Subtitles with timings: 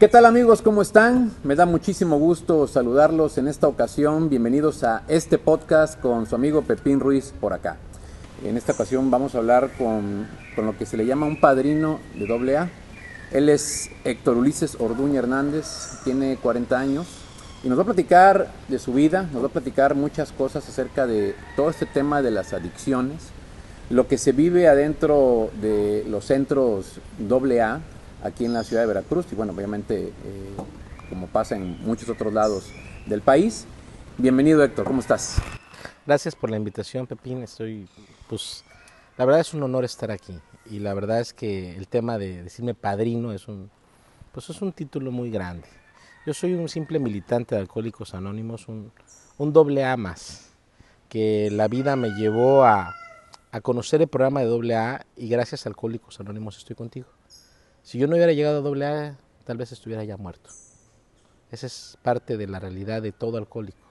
[0.00, 0.60] ¿Qué tal amigos?
[0.60, 1.30] ¿Cómo están?
[1.44, 4.28] Me da muchísimo gusto saludarlos en esta ocasión.
[4.28, 7.76] Bienvenidos a este podcast con su amigo Pepín Ruiz por acá.
[8.44, 10.26] En esta ocasión vamos a hablar con,
[10.56, 12.68] con lo que se le llama un padrino de AA.
[13.30, 17.06] Él es Héctor Ulises Orduña Hernández, tiene 40 años
[17.62, 21.06] y nos va a platicar de su vida, nos va a platicar muchas cosas acerca
[21.06, 23.28] de todo este tema de las adicciones,
[23.90, 26.98] lo que se vive adentro de los centros
[27.30, 27.80] AA
[28.24, 30.12] aquí en la ciudad de Veracruz y bueno, obviamente eh,
[31.10, 32.72] como pasa en muchos otros lados
[33.06, 33.66] del país.
[34.16, 35.36] Bienvenido Héctor, ¿cómo estás?
[36.06, 37.42] Gracias por la invitación, Pepín.
[37.42, 37.86] Estoy,
[38.28, 38.64] pues,
[39.18, 40.38] la verdad es un honor estar aquí
[40.70, 43.70] y la verdad es que el tema de decirme padrino es un,
[44.32, 45.68] pues es un título muy grande.
[46.26, 48.90] Yo soy un simple militante de Alcohólicos Anónimos, un,
[49.36, 50.54] un doble A más,
[51.10, 52.94] que la vida me llevó a,
[53.52, 57.08] a conocer el programa de doble A y gracias a Alcohólicos Anónimos estoy contigo.
[57.84, 60.48] Si yo no hubiera llegado a AA, tal vez estuviera ya muerto.
[61.50, 63.86] Esa es parte de la realidad de todo alcohólico.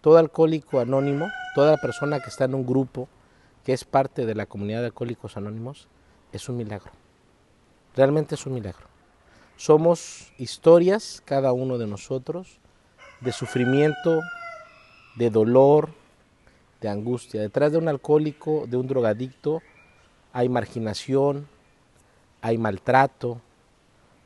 [0.00, 3.08] Todo alcohólico anónimo, toda persona que está en un grupo,
[3.64, 5.88] que es parte de la comunidad de alcohólicos anónimos,
[6.32, 6.92] es un milagro.
[7.96, 8.86] Realmente es un milagro.
[9.56, 12.60] Somos historias, cada uno de nosotros,
[13.20, 14.20] de sufrimiento,
[15.16, 15.90] de dolor,
[16.80, 17.40] de angustia.
[17.40, 19.60] Detrás de un alcohólico, de un drogadicto,
[20.32, 21.48] hay marginación,
[22.44, 23.40] hay maltrato,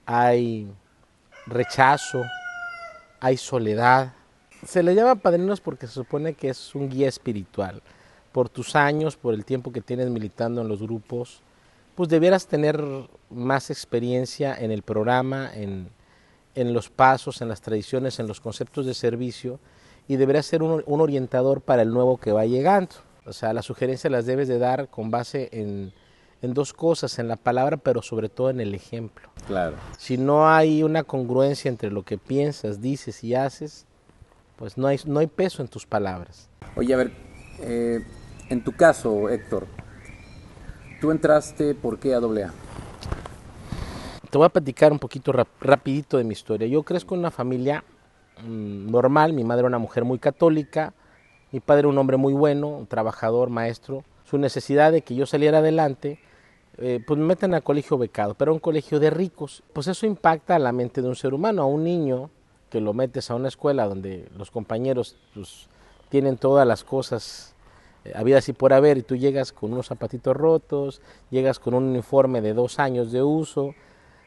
[0.05, 0.67] hay
[1.47, 2.25] rechazo,
[3.21, 4.13] hay soledad.
[4.67, 7.81] Se le llama padrinos porque se supone que es un guía espiritual.
[8.33, 11.43] Por tus años, por el tiempo que tienes militando en los grupos,
[11.95, 12.83] pues debieras tener
[13.31, 15.89] más experiencia en el programa, en,
[16.57, 19.61] en los pasos, en las tradiciones, en los conceptos de servicio
[20.09, 22.97] y deberás ser un, un orientador para el nuevo que va llegando.
[23.27, 25.93] O sea, las sugerencias las debes de dar con base en,
[26.43, 29.29] en dos cosas, en la palabra, pero sobre todo en el ejemplo.
[29.47, 29.77] Claro.
[29.99, 33.87] Si no hay una congruencia entre lo que piensas, dices y haces,
[34.57, 36.49] pues no hay, no hay peso en tus palabras.
[36.77, 37.13] Oye, a ver,
[37.61, 38.05] eh,
[38.49, 39.67] en tu caso, Héctor,
[41.01, 42.53] tú entraste, ¿por qué a AA?
[44.31, 46.67] Te voy a platicar un poquito rap rapidito de mi historia.
[46.69, 47.83] Yo crezco en una familia
[48.45, 50.93] mmm, normal, mi madre era una mujer muy católica,
[51.51, 54.05] mi padre un hombre muy bueno, un trabajador, maestro.
[54.25, 56.19] Su necesidad de que yo saliera adelante
[56.81, 59.65] eh, pues me meten al colegio becado, pero a un colegio de ricos.
[59.73, 62.31] Pues eso impacta a la mente de un ser humano, a un niño
[62.71, 65.69] que lo metes a una escuela donde los compañeros pues,
[66.09, 67.55] tienen todas las cosas
[68.05, 71.01] eh, habidas y por haber y tú llegas con unos zapatitos rotos,
[71.31, 73.75] llegas con un uniforme de dos años de uso,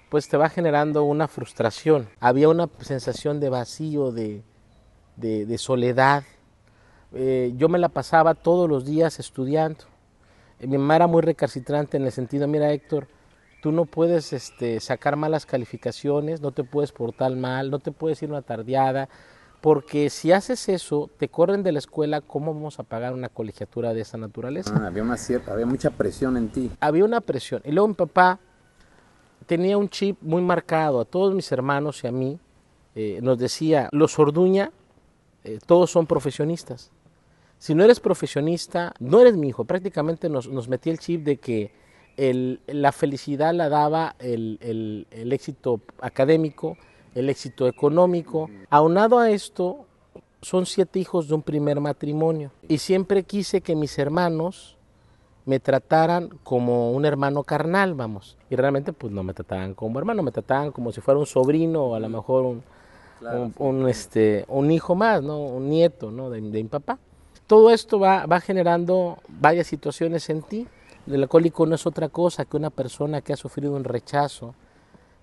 [0.09, 2.09] pues te va generando una frustración.
[2.19, 4.43] Había una sensación de vacío, de,
[5.15, 6.23] de, de soledad.
[7.13, 9.85] Eh, yo me la pasaba todos los días estudiando
[10.67, 13.07] mi mamá era muy recalcitrante en el sentido, mira Héctor,
[13.61, 18.21] tú no puedes este, sacar malas calificaciones, no te puedes portar mal, no te puedes
[18.23, 19.09] ir una tardeada,
[19.61, 23.93] porque si haces eso, te corren de la escuela, ¿cómo vamos a pagar una colegiatura
[23.93, 24.73] de esa naturaleza?
[24.75, 26.71] Ah, había, una cierta, había mucha presión en ti.
[26.79, 27.61] Había una presión.
[27.63, 28.39] Y luego mi papá
[29.45, 32.39] tenía un chip muy marcado a todos mis hermanos y a mí.
[32.95, 34.71] Eh, nos decía, los Orduña,
[35.43, 36.91] eh, todos son profesionistas
[37.61, 39.65] si no eres profesionista, no eres mi hijo.
[39.65, 41.71] Prácticamente nos, nos metí el chip de que
[42.17, 46.75] el, la felicidad la daba el, el, el, éxito académico,
[47.13, 48.49] el éxito económico.
[48.71, 49.85] Aunado a esto,
[50.41, 52.49] son siete hijos de un primer matrimonio.
[52.67, 54.75] Y siempre quise que mis hermanos
[55.45, 58.37] me trataran como un hermano carnal, vamos.
[58.49, 61.83] Y realmente pues no me trataban como hermano, me trataban como si fuera un sobrino
[61.83, 62.63] o a lo mejor un,
[63.19, 63.55] claro, un, sí.
[63.59, 65.37] un, este, un hijo más, ¿no?
[65.37, 66.31] un nieto ¿no?
[66.31, 66.97] de, de mi papá
[67.51, 70.69] todo esto va, va, generando varias situaciones en ti.
[71.05, 74.55] El alcohólico no es otra cosa que una persona que ha sufrido un rechazo,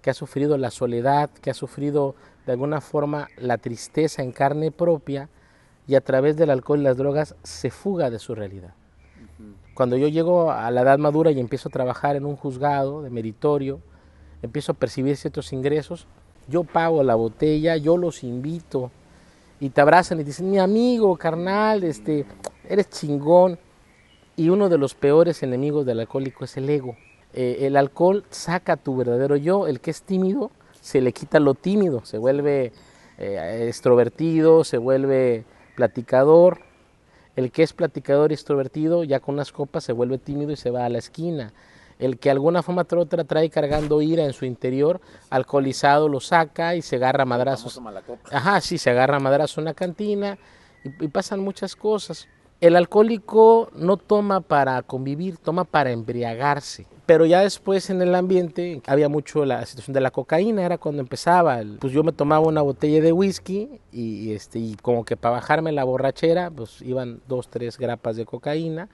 [0.02, 4.70] que ha sufrido la soledad, que ha sufrido de alguna forma la tristeza en carne
[4.70, 5.30] propia
[5.86, 8.74] y a través del alcohol y las drogas se fuga de su realidad.
[9.72, 13.08] Cuando yo llego a la edad madura y empiezo a trabajar en un juzgado de
[13.08, 13.80] meritorio,
[14.42, 16.06] empiezo a percibir ciertos ingresos,
[16.46, 18.90] yo pago la botella, yo los invito
[19.60, 22.24] y te abrazan y te dicen, mi amigo, carnal, este,
[22.68, 23.58] eres chingón.
[24.36, 26.96] Y uno de los peores enemigos del alcohólico es el ego.
[27.34, 30.50] Eh, el alcohol saca tu verdadero yo, el que es tímido,
[30.80, 32.72] se le quita lo tímido, se vuelve
[33.18, 35.44] eh, extrovertido, se vuelve
[35.74, 36.60] platicador.
[37.34, 40.70] El que es platicador y extrovertido, ya con unas copas se vuelve tímido y se
[40.70, 41.52] va a la esquina.
[41.98, 45.00] El que alguna forma u otra trae cargando ira en su interior,
[45.30, 47.80] alcoholizado, lo saca y se agarra a madrazos.
[48.30, 50.38] Ajá, sí, se agarra a madrazos en una cantina
[50.84, 52.28] y, y, pasan muchas cosas.
[52.60, 56.86] El alcohólico no toma para convivir, toma para embriagarse.
[57.08, 61.00] Pero ya después en el ambiente había mucho la situación de la cocaína, era cuando
[61.00, 61.62] empezaba.
[61.80, 65.72] Pues yo me tomaba una botella de whisky y, este, y como que para bajarme
[65.72, 68.90] la borrachera, pues iban dos, tres grapas de cocaína.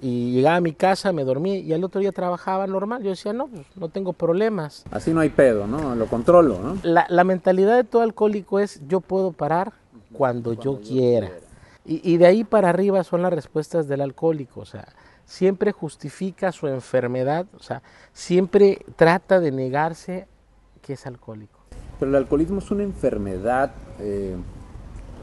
[0.00, 3.02] Y llegaba a mi casa, me dormía y al otro día trabajaba normal.
[3.02, 4.84] Yo decía, no, pues no tengo problemas.
[4.90, 5.94] Así no hay pedo, ¿no?
[5.94, 6.78] Lo controlo, ¿no?
[6.82, 9.72] La, la mentalidad de todo alcohólico es yo puedo parar
[10.12, 11.30] cuando, yo, quiera.
[11.84, 14.60] Y, y, de ahí para arriba son las respuestas del alcohólico.
[14.60, 14.86] O sea,
[15.24, 20.26] siempre justifica su enfermedad, o sea, siempre trata de negarse
[20.80, 21.58] que es alcohólico.
[21.98, 24.36] Pero el alcoholismo es una enfermedad eh,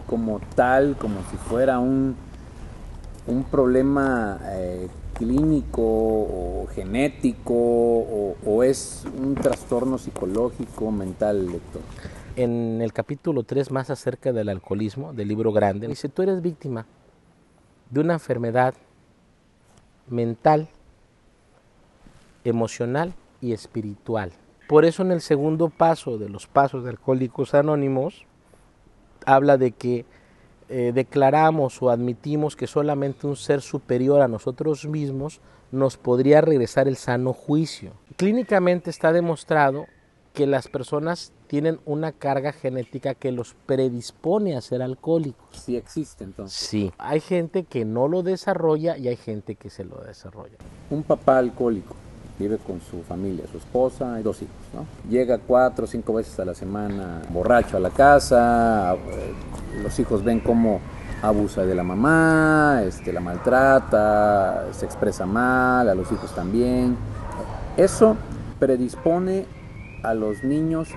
[0.07, 2.15] como tal, como si fuera un,
[3.27, 11.81] un problema eh, clínico o genético o, o, es un trastorno psicológico, mental, lector.
[12.35, 16.85] En el capítulo 3, más acerca del alcoholismo, del libro grande, dice, tú eres víctima
[17.89, 18.73] de una enfermedad
[20.07, 20.67] mental,
[22.43, 24.33] emocional y espiritual.
[24.67, 28.25] Por eso en el segundo paso de los pasos de Alcohólicos Anónimos
[29.25, 30.05] habla de que
[30.69, 35.41] eh, declaramos o admitimos que solamente un ser superior a nosotros mismos
[35.71, 37.91] nos podría regresar el sano juicio.
[38.15, 39.85] Clínicamente está demostrado
[40.33, 45.47] que las personas tienen una carga genética que los predispone a ser alcohólicos.
[45.51, 46.57] Sí existe entonces.
[46.57, 50.57] Sí, hay gente que no lo desarrolla y hay gente que se lo desarrolla.
[50.89, 51.95] Un papá alcohólico
[52.37, 54.85] vive con su familia, su esposa y dos hijos, ¿no?
[55.09, 59.33] Llega cuatro o cinco veces a la semana borracho a la casa, eh,
[59.81, 60.79] los hijos ven cómo
[61.21, 66.97] abusa de la mamá, este, la maltrata, se expresa mal, a los hijos también.
[67.77, 68.15] Eso
[68.59, 69.45] predispone
[70.03, 70.89] a los niños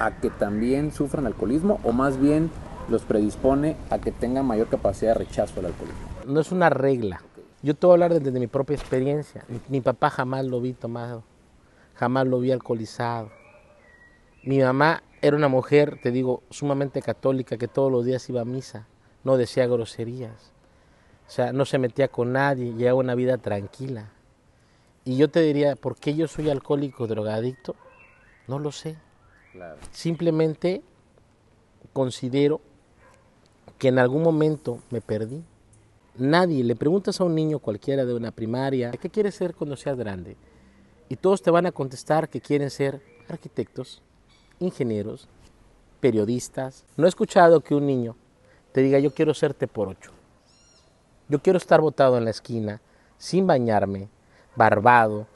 [0.00, 2.50] a que también sufran alcoholismo o más bien
[2.88, 6.00] los predispone a que tengan mayor capacidad de rechazo al alcoholismo?
[6.26, 7.20] No es una regla.
[7.64, 9.42] Yo te voy a hablar desde mi propia experiencia.
[9.48, 11.24] Mi, mi, papá jamás lo vi tomado,
[11.94, 13.30] jamás lo vi alcoholizado.
[14.42, 18.44] Mi mamá era una mujer, te digo, sumamente católica que todos los días iba a
[18.44, 18.86] misa,
[19.24, 20.52] no decía groserías,
[21.26, 24.10] o sea, no se metía con nadie, llevaba una vida tranquila.
[25.06, 27.76] Y yo te diría, ¿por qué yo soy alcohólico, drogadicto?
[28.46, 28.98] No lo sé.
[29.52, 29.78] Claro.
[29.90, 30.82] Simplemente
[31.94, 32.60] considero
[33.78, 35.42] que en algún momento me perdí.
[36.16, 39.96] Nadie, le preguntas a un niño cualquiera de una primaria, ¿qué quieres ser cuando seas
[39.96, 40.36] grande?
[41.08, 44.00] Y todos te van a contestar que quieren ser arquitectos,
[44.60, 45.28] ingenieros,
[45.98, 46.84] periodistas.
[46.96, 48.14] No he escuchado que un niño
[48.70, 50.12] te diga yo quiero serte por ocho.
[51.28, 52.80] Yo quiero estar botado en la esquina,
[53.18, 54.08] sin bañarme,
[54.54, 55.26] barbado,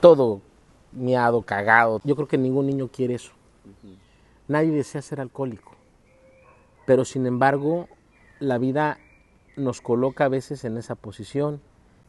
[0.00, 0.42] todo
[0.92, 2.02] miado, cagado.
[2.04, 3.32] Yo creo que ningún niño quiere eso.
[4.46, 5.72] Nadie desea ser alcohólico.
[6.84, 7.88] Pero sin embargo,
[8.40, 8.98] la vida
[9.56, 11.60] nos coloca a veces en esa posición.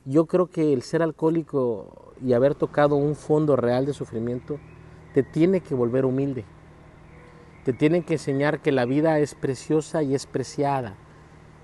[0.05, 4.59] Yo creo que el ser alcohólico y haber tocado un fondo real de sufrimiento
[5.13, 6.45] te tiene que volver humilde.
[7.65, 10.95] Te tiene que enseñar que la vida es preciosa y es preciada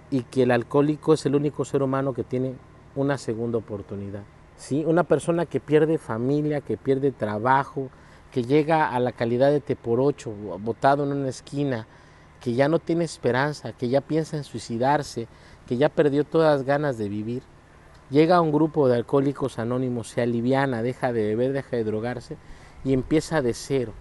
[0.10, 2.56] y que el alcohólico es el único ser humano que tiene
[2.96, 4.24] una segunda oportunidad.
[4.58, 4.84] ¿sí?
[4.86, 7.90] Una persona que pierde familia, que pierde trabajo,
[8.32, 11.88] que llega a la calidad de te por ocho, botado en una esquina,
[12.42, 15.28] que ya no tiene esperanza, que ya piensa en suicidarse,
[15.68, 17.44] que ya perdió todas ganas de vivir.
[18.10, 22.38] Llega a un grupo de alcohólicos anónimos, se aliviana, deja de beber, deja de drogarse
[22.84, 23.94] y empieza de cero.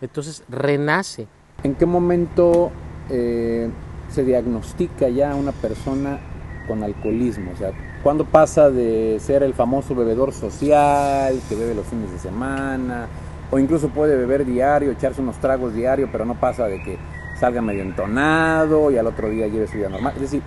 [0.00, 1.26] Entonces renace.
[1.62, 2.70] ¿En qué momento
[3.10, 3.68] eh,
[4.10, 6.18] se diagnostica ya una persona
[6.66, 7.52] con alcoholismo?
[7.52, 12.18] O sea, ¿cuándo pasa de ser el famoso bebedor social que bebe los fines de
[12.18, 13.08] semana?
[13.50, 16.98] O incluso puede beber diario, echarse unos tragos diario, pero no pasa de que
[17.38, 20.12] salga medio entonado y al otro día lleve su vida normal.
[20.14, 20.42] Es decir,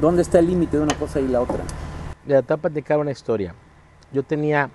[0.00, 1.64] ¿dónde está el límite de una cosa y la otra?
[2.26, 3.54] Le voy a platicar una historia.
[4.12, 4.70] Yo tenía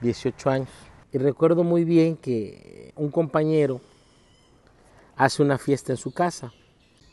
[0.00, 0.68] 18 años
[1.12, 3.80] y recuerdo muy bien que un compañero
[5.16, 6.52] hace una fiesta en su casa.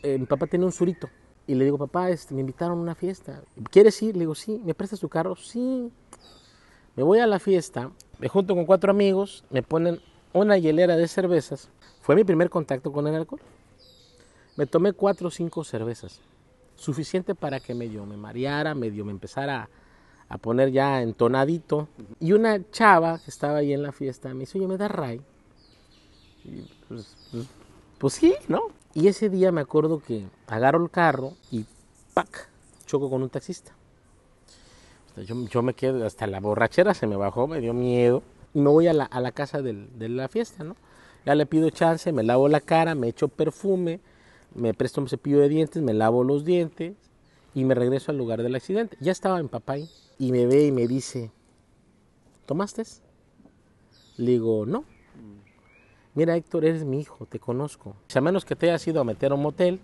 [0.04, 1.10] Eh, mi papá tenía un surito
[1.48, 3.42] y le digo, papá, este, me invitaron a una fiesta.
[3.70, 4.16] ¿Quieres ir?
[4.16, 4.62] Le digo, sí.
[4.64, 5.36] ¿Me prestas tu carro?
[5.36, 5.92] Sí.
[6.96, 10.00] Me voy a la fiesta, me junto con cuatro amigos, me ponen
[10.32, 11.70] una hielera de cervezas.
[12.02, 13.42] Fue mi primer contacto con el alcohol.
[14.58, 16.22] Me tomé cuatro o cinco cervezas.
[16.84, 19.70] Suficiente para que medio me mareara, medio me empezara
[20.28, 21.88] a, poner ya entonadito.
[22.20, 25.22] Y una chava que estaba ahí en la fiesta me dice, oye, ¿me da ray?
[26.90, 27.48] Pues, pues,
[27.98, 28.64] pues sí, ¿no?
[28.94, 31.66] Y ese día me acuerdo que agarro el carro y
[32.14, 32.50] ¡pac!
[32.86, 33.72] choco con un taxista.
[35.16, 38.24] Yo, yo, me quedo, hasta la borrachera se me bajó, me dio miedo.
[38.54, 40.76] Y me voy a la, a la casa del, de la fiesta, ¿no?
[41.26, 44.02] Ya le pido chance, me lavo la cara, me echo perfume,
[44.56, 46.96] me presto un cepillo de dientes, me lavo los dientes
[47.54, 48.98] y me regreso al lugar del accidente.
[49.00, 51.32] Ya estaba papá ahí y me ve y me dice,
[52.46, 52.84] ¿tomaste?
[54.18, 54.86] Le digo, no.
[56.16, 57.96] Mira, Héctor, eres mi hijo, te conozco.
[58.08, 59.80] Si a menos que te hayas ido a meter a un motel,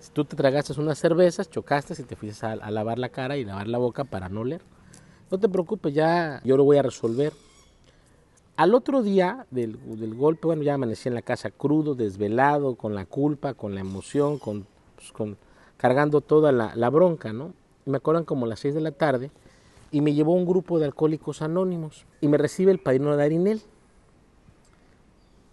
[0.00, 3.36] si tú te tragaste unas cervezas, chocaste y te fuiste a, a lavar la cara
[3.36, 4.62] y lavar la boca para no leer.
[5.30, 7.32] No te preocupes, ya yo lo voy a resolver.
[8.56, 12.94] Al otro día del, del, golpe, bueno, ya amanecí en la casa crudo, desvelado, con
[12.94, 14.66] la culpa, con la emoción, con,
[14.96, 15.36] pues,
[15.78, 17.54] cargando toda la, la, bronca, ¿no?
[17.86, 19.30] Me acuerdan como las 6 de la tarde
[19.90, 23.62] y me llevó un grupo de alcohólicos anónimos y me recibe el padrino Darinel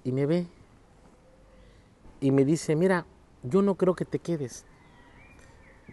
[0.03, 0.47] y me ve
[2.21, 3.05] y me dice, mira,
[3.43, 4.65] yo no creo que te quedes,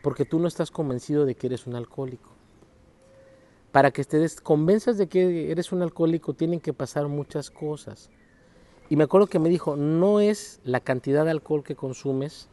[0.02, 2.35] porque tú no estás convencido de que eres un alcohólico.
[3.76, 8.08] Para que te convenzas de que eres un alcohólico tienen que pasar muchas cosas.
[8.88, 12.48] Y me acuerdo que me dijo, no es la cantidad de alcohol que consumes,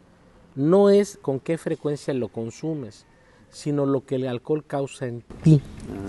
[0.55, 3.05] no es con qué frecuencia lo consumes,
[3.51, 5.61] sino lo que el alcohol causa en ti.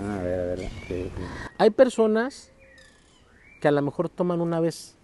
[0.03, 0.59] Ah, a ver, a ver.
[0.59, 1.09] Sí, sí.
[1.59, 2.51] Hay personas
[3.61, 4.97] que a lo mejor toman una vez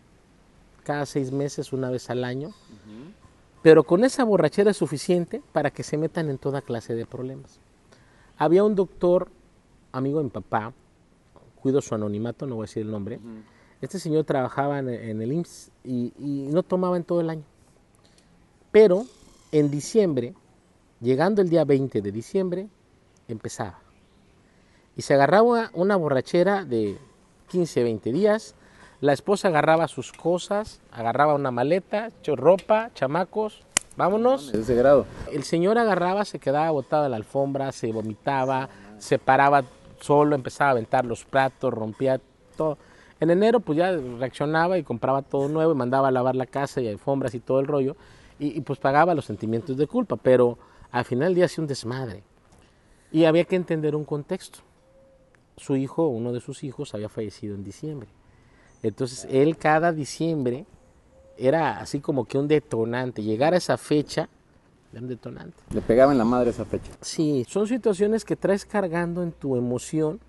[0.84, 3.14] cada seis meses, una vez al año, uh -huh.
[3.62, 7.62] pero con esa borrachera es suficiente para que se metan en toda clase de problemas.
[8.38, 9.30] Había un doctor,
[9.92, 10.74] amigo de mi papá,
[11.62, 13.44] cuido su anonimato, no voy a decir el nombre, uh -huh.
[13.82, 17.44] este señor trabajaba en, en el IMSS y, y no tomaba en todo el año.
[18.72, 19.06] Pero
[19.52, 20.34] en diciembre,
[21.02, 22.68] llegando el día 20 de diciembre,
[23.28, 23.80] empezaba.
[24.96, 26.98] Y se agarraba una borrachera de
[27.50, 28.56] 15, 20 días,
[29.02, 33.64] la esposa agarraba sus cosas, agarraba una maleta, ropa, chamacos,
[33.98, 34.52] vámonos.
[34.52, 35.08] De ese grado.
[35.32, 38.70] El señor agarraba, se quedaba botado en la alfombra, se vomitaba,
[39.00, 39.64] se paraba
[40.02, 42.20] solo, empezaba a aventar los platos, rompía
[42.58, 42.78] todo.
[43.20, 46.82] En enero pues ya reaccionaba y compraba todo nuevo y mandaba a lavar la casa
[46.82, 47.96] y alfombras y todo el rollo.
[48.40, 50.58] Y, y pues pagaba los sentimientos de culpa, pero
[50.92, 52.24] al final del día hacía un desmadre.
[53.12, 54.60] Y había que entender un contexto.
[55.58, 58.10] Su hijo, uno de sus hijos, había fallecido en diciembre.
[58.84, 60.66] Entonces él cada diciembre
[61.38, 63.22] era así como que un detonante.
[63.22, 64.30] Llegar a esa fecha
[64.92, 65.58] era un detonante.
[65.74, 66.92] Le pegaba en la madre esa fecha.
[67.02, 70.20] Sí, son situaciones que traes cargando en tu emoción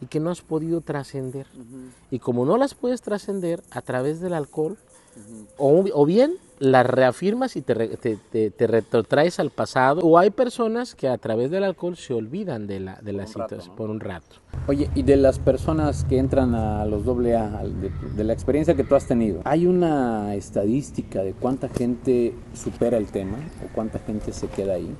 [0.00, 1.46] y que no has podido trascender.
[1.54, 1.90] Uh -huh.
[2.10, 4.76] Y como no las puedes trascender a través del alcohol,
[5.16, 5.92] uh -huh.
[5.92, 10.30] o, o, bien las reafirmas y te, te, te, te, retrotraes al pasado, o hay
[10.30, 13.76] personas que a través del alcohol se olvidan de la, de la situación ¿no?
[13.76, 14.36] por un rato.
[14.66, 18.84] Oye, y de las personas que entran a los AA, de, de, la experiencia que
[18.84, 24.32] tú has tenido, ¿hay una estadística de cuánta gente supera el tema o cuánta gente
[24.32, 24.94] se queda ahí?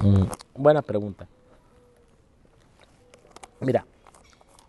[0.00, 1.26] Mm, buena pregunta.
[3.60, 3.84] Mira,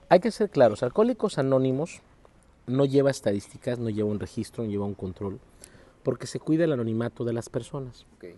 [0.10, 2.02] hay que ser claros, Alcohólicos Anónimos
[2.70, 5.40] no lleva estadísticas, no lleva un registro, no lleva un control,
[6.04, 8.06] porque se cuida el anonimato de las personas.
[8.16, 8.36] Okay.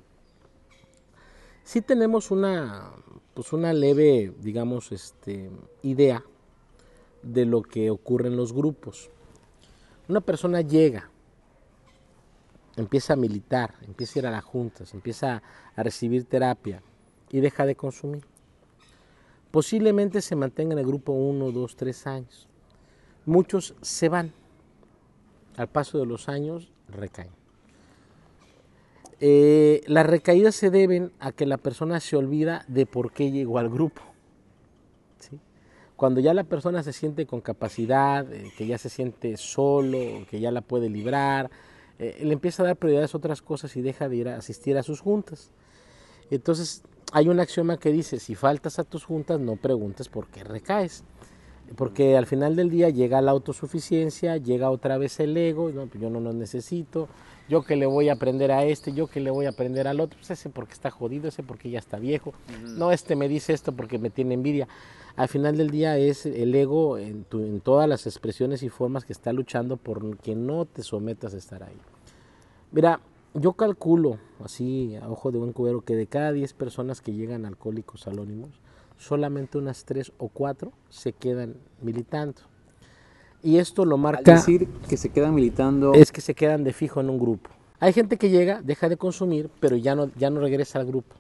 [1.64, 2.92] Sí tenemos una,
[3.34, 5.52] pues una leve, digamos, este,
[5.84, 6.24] idea
[7.22, 9.10] de lo que ocurre en los grupos.
[10.08, 11.12] Una persona llega,
[12.76, 15.44] empieza a militar, empieza a ir a las juntas, empieza
[15.76, 16.82] a recibir terapia
[17.30, 18.26] y deja de consumir.
[19.52, 22.48] Posiblemente se mantenga en el grupo uno, dos, tres años.
[23.25, 24.34] Muchos se van.
[25.58, 27.30] Al paso de los años recaen.
[29.20, 33.60] Eh, las recaídas se deben a que la persona se olvida de por qué llegó
[33.60, 34.01] al grupo.
[35.96, 40.40] Cuando ya la persona se siente con capacidad, eh, que ya se siente solo, que
[40.40, 41.51] ya la puede librar,
[42.00, 44.75] eh, le empieza a dar prioridades a otras cosas y deja de ir a asistir
[44.80, 45.51] a sus juntas.
[46.32, 46.82] Entonces,
[47.13, 51.04] hay un axioma que dice, si faltas a tus juntas, no preguntes por qué recaes.
[51.75, 56.10] Porque al final del día llega la autosuficiencia, llega otra vez el ego, no, yo
[56.10, 57.08] no lo necesito,
[57.48, 60.00] yo que le voy a aprender a este, yo que le voy a aprender al
[60.00, 62.78] otro, pues ese porque está jodido, ese porque ya está viejo, uh -huh.
[62.78, 64.68] no, este me dice esto porque me tiene envidia.
[65.16, 69.04] Al final del día es el ego en, tu, en todas las expresiones y formas
[69.04, 71.78] que está luchando por que no te sometas a estar ahí.
[72.72, 73.01] Mira,
[73.34, 77.46] yo calculo, así a ojo de buen cubero, que de cada 10 personas que llegan
[77.46, 78.50] a Alcohólicos Anónimos,
[79.01, 82.41] solamente unas 3 o 4 se quedan militando.
[83.41, 84.31] Y esto lo marca...
[84.31, 85.93] Al decir que se quedan militando...
[85.93, 87.50] Es que se quedan de fijo en un grupo.
[87.79, 91.15] Hay gente que llega, deja de consumir, pero ya no, ya no regresa al grupo.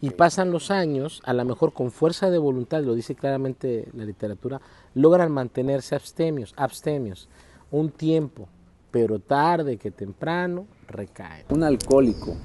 [0.00, 4.04] Y pasan los años, a lo mejor con fuerza de voluntad, lo dice claramente la
[4.04, 4.60] literatura,
[4.94, 7.28] logran mantenerse abstemios, abstemios
[7.72, 8.46] un tiempo,
[8.92, 11.46] pero tarde que temprano recaen.
[11.48, 12.36] Un alcohólico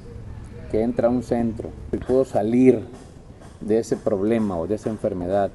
[0.72, 2.81] que entra a un centro y pudo salir
[3.62, 5.51] de ese problema o de esa enfermedad,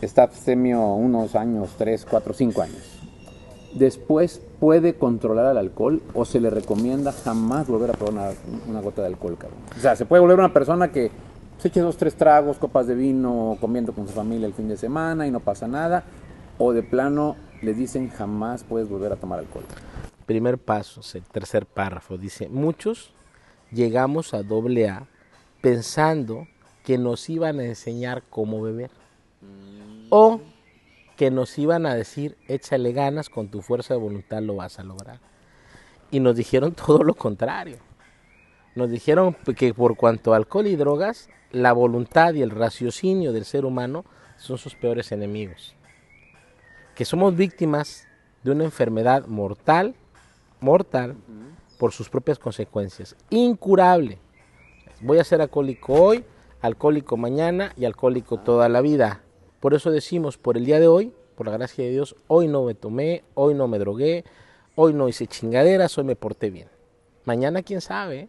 [0.00, 2.98] está abstemio unos años, 3, 4, 5 años.
[3.74, 8.34] después puede controlar al alcohol o se le recomienda jamás volver a probar
[8.68, 9.58] una, gota de alcohol, cabrón.
[9.76, 11.10] O sea, se puede volver una persona que
[11.58, 14.76] se eche dos, tres tragos, copas de vino, comiendo con su familia el fin de
[14.76, 16.04] semana y no pasa nada,
[16.58, 19.64] o de plano le dicen jamás puedes volver a tomar alcohol.
[20.26, 23.14] Primer paso, el tercer párrafo, dice, muchos
[23.70, 25.06] llegamos a doble A
[25.60, 26.46] pensando
[26.84, 28.90] que nos iban a enseñar cómo beber.
[30.10, 30.40] O
[31.16, 34.82] que nos iban a decir, échale ganas, con tu fuerza de voluntad lo vas a
[34.82, 35.20] lograr.
[36.10, 37.78] Y nos dijeron todo lo contrario.
[38.74, 43.44] Nos dijeron que por cuanto a alcohol y drogas, la voluntad y el raciocinio del
[43.44, 44.04] ser humano
[44.38, 45.74] son sus peores enemigos.
[46.94, 48.08] Que somos víctimas
[48.42, 49.94] de una enfermedad mortal,
[50.60, 51.16] mortal,
[51.78, 54.18] por sus propias consecuencias, incurable.
[55.00, 56.24] Voy a ser alcohólico hoy,
[56.62, 59.22] alcohólico mañana y alcohólico toda la vida.
[59.60, 62.64] Por eso decimos, por el día de hoy, por la gracia de Dios, hoy no
[62.64, 64.24] me tomé, hoy no me drogué,
[64.76, 66.68] hoy no hice chingaderas, hoy me porté bien.
[67.24, 68.28] Mañana quién sabe, ¿eh?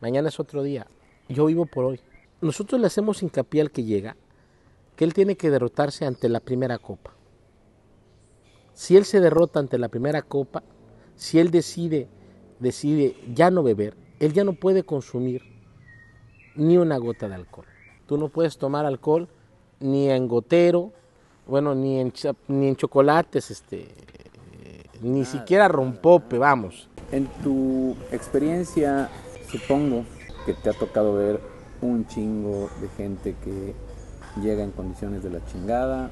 [0.00, 0.88] mañana es otro día.
[1.28, 2.00] Yo vivo por hoy.
[2.40, 4.16] Nosotros le hacemos hincapié al que llega
[4.96, 7.12] que él tiene que derrotarse ante la primera copa.
[8.74, 10.62] Si él se derrota ante la primera copa,
[11.14, 12.08] si él decide,
[12.58, 15.55] decide ya no beber, él ya no puede consumir
[16.56, 17.66] ni una gota de alcohol.
[18.06, 19.28] Tú no puedes tomar alcohol
[19.80, 20.92] ni en gotero,
[21.46, 22.12] bueno, ni en,
[22.48, 23.88] ni en chocolates, este,
[25.02, 26.88] ni siquiera rompope, vamos.
[27.12, 29.08] En tu experiencia,
[29.48, 30.04] supongo
[30.44, 31.40] que te ha tocado ver
[31.82, 33.74] un chingo de gente que
[34.40, 36.10] llega en condiciones de la chingada,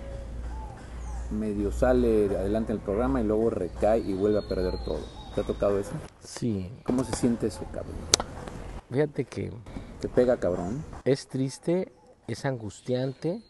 [1.31, 5.01] medio sale adelante en el programa y luego recae y vuelve a perder todo.
[5.35, 5.93] ¿Te ha tocado eso?
[6.23, 6.71] Sí.
[6.85, 7.95] ¿Cómo se siente eso, cabrón?
[8.91, 9.51] Fíjate que
[10.05, 10.85] te pega cabrón.
[11.07, 11.91] Es triste,
[12.29, 13.41] es angustiante.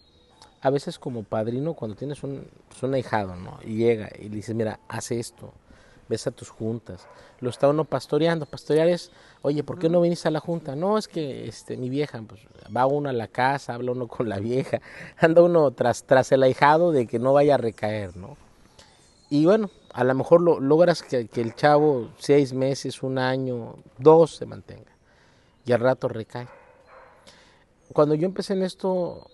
[0.61, 2.47] A veces como padrino, cuando tienes un,
[2.81, 3.59] un ahijado, ¿no?
[3.65, 5.53] Y llega y le dices, mira, haz esto,
[6.09, 7.09] ves a tus juntas.
[7.41, 8.47] Lo está uno pastoreando.
[8.47, 9.11] Pastorear es,
[9.43, 10.77] oye, ¿por qué no viniste a la junta?
[10.77, 12.43] No, es que este, mi vieja, pues
[12.75, 14.81] va uno a la casa, habla uno con la vieja,
[15.19, 18.37] anda uno tras, tras el ahijado de que no vaya a recaer, ¿no?
[19.29, 23.75] Y bueno, a lo mejor lo, logras que, que el chavo seis meses, un año,
[23.99, 24.94] dos se mantenga
[25.65, 26.49] y al rato recae.
[27.93, 29.29] Cuando yo empecé en esto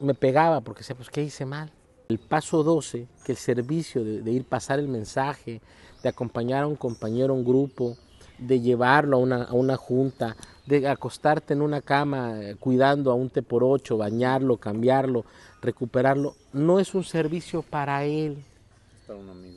[0.00, 1.72] me pegaba porque decía, pues, ¿qué hice mal?
[2.08, 5.60] El paso 12, que el servicio de, de ir pasar el mensaje,
[6.02, 7.96] de acompañar a un compañero, a un grupo,
[8.38, 10.36] de llevarlo a una, a una, junta,
[10.66, 15.24] de acostarte en una cama eh, cuidando a un T por ocho, bañarlo, cambiarlo,
[15.62, 18.44] recuperarlo, no es un servicio para él,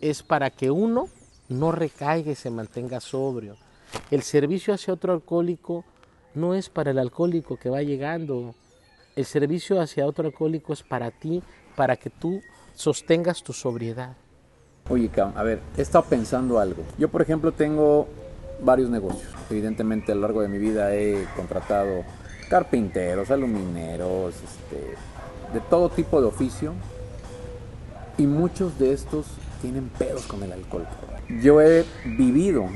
[0.02, 1.10] es para que uno
[1.50, 3.56] no recaiga y se mantenga sobrio.
[4.12, 5.84] El servicio hacia otro alcohólico
[6.34, 8.56] no es para el alcohólico que va llegando.
[9.16, 11.42] El servicio hacia otro alcohólico es para ti,
[11.76, 12.42] para que tú
[12.74, 14.16] sostengas tu sobriedad.
[14.90, 16.84] Oye, a ver, he estado pensando algo.
[16.98, 18.08] Yo, por ejemplo, tengo
[18.62, 19.34] varios negocios.
[19.50, 22.04] Evidentemente, a lo largo de mi vida he contratado
[22.50, 24.96] carpinteros, alumineros, este,
[25.54, 26.74] de todo tipo de oficio.
[28.18, 29.28] Y muchos de estos
[29.62, 30.88] tienen pedos con el alcohol.
[31.42, 32.68] Yo he vivido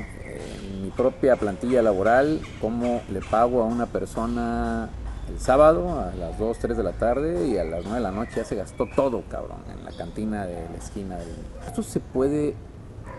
[0.84, 4.90] mi propia plantilla laboral, cómo le pago a una persona
[5.30, 8.10] el sábado a las 2, 3 de la tarde y a las 9 de la
[8.10, 11.18] noche ya se gastó todo, cabrón, en la cantina de la esquina.
[11.66, 12.54] ¿Esto se puede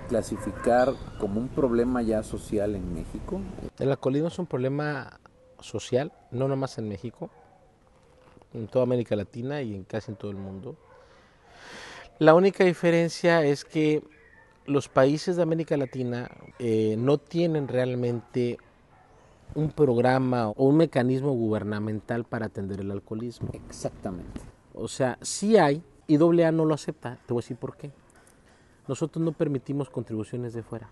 [0.10, 3.42] clasificar como un problema ya social en México?
[3.80, 5.20] El alcoholismo es un problema
[5.60, 7.32] social, no nomás en México,
[8.54, 10.76] en toda América Latina y en casi en todo el mundo.
[12.20, 14.04] La única diferencia es que
[14.66, 18.58] los países de América Latina eh, no tienen realmente
[19.54, 23.50] un programa o un mecanismo gubernamental para atender el alcoholismo.
[23.54, 24.42] Exactamente.
[24.74, 27.18] O sea, sí hay y AA no lo acepta.
[27.26, 27.92] Te voy a decir por qué.
[28.88, 30.90] Nosotros no permitimos contribuciones de fuera.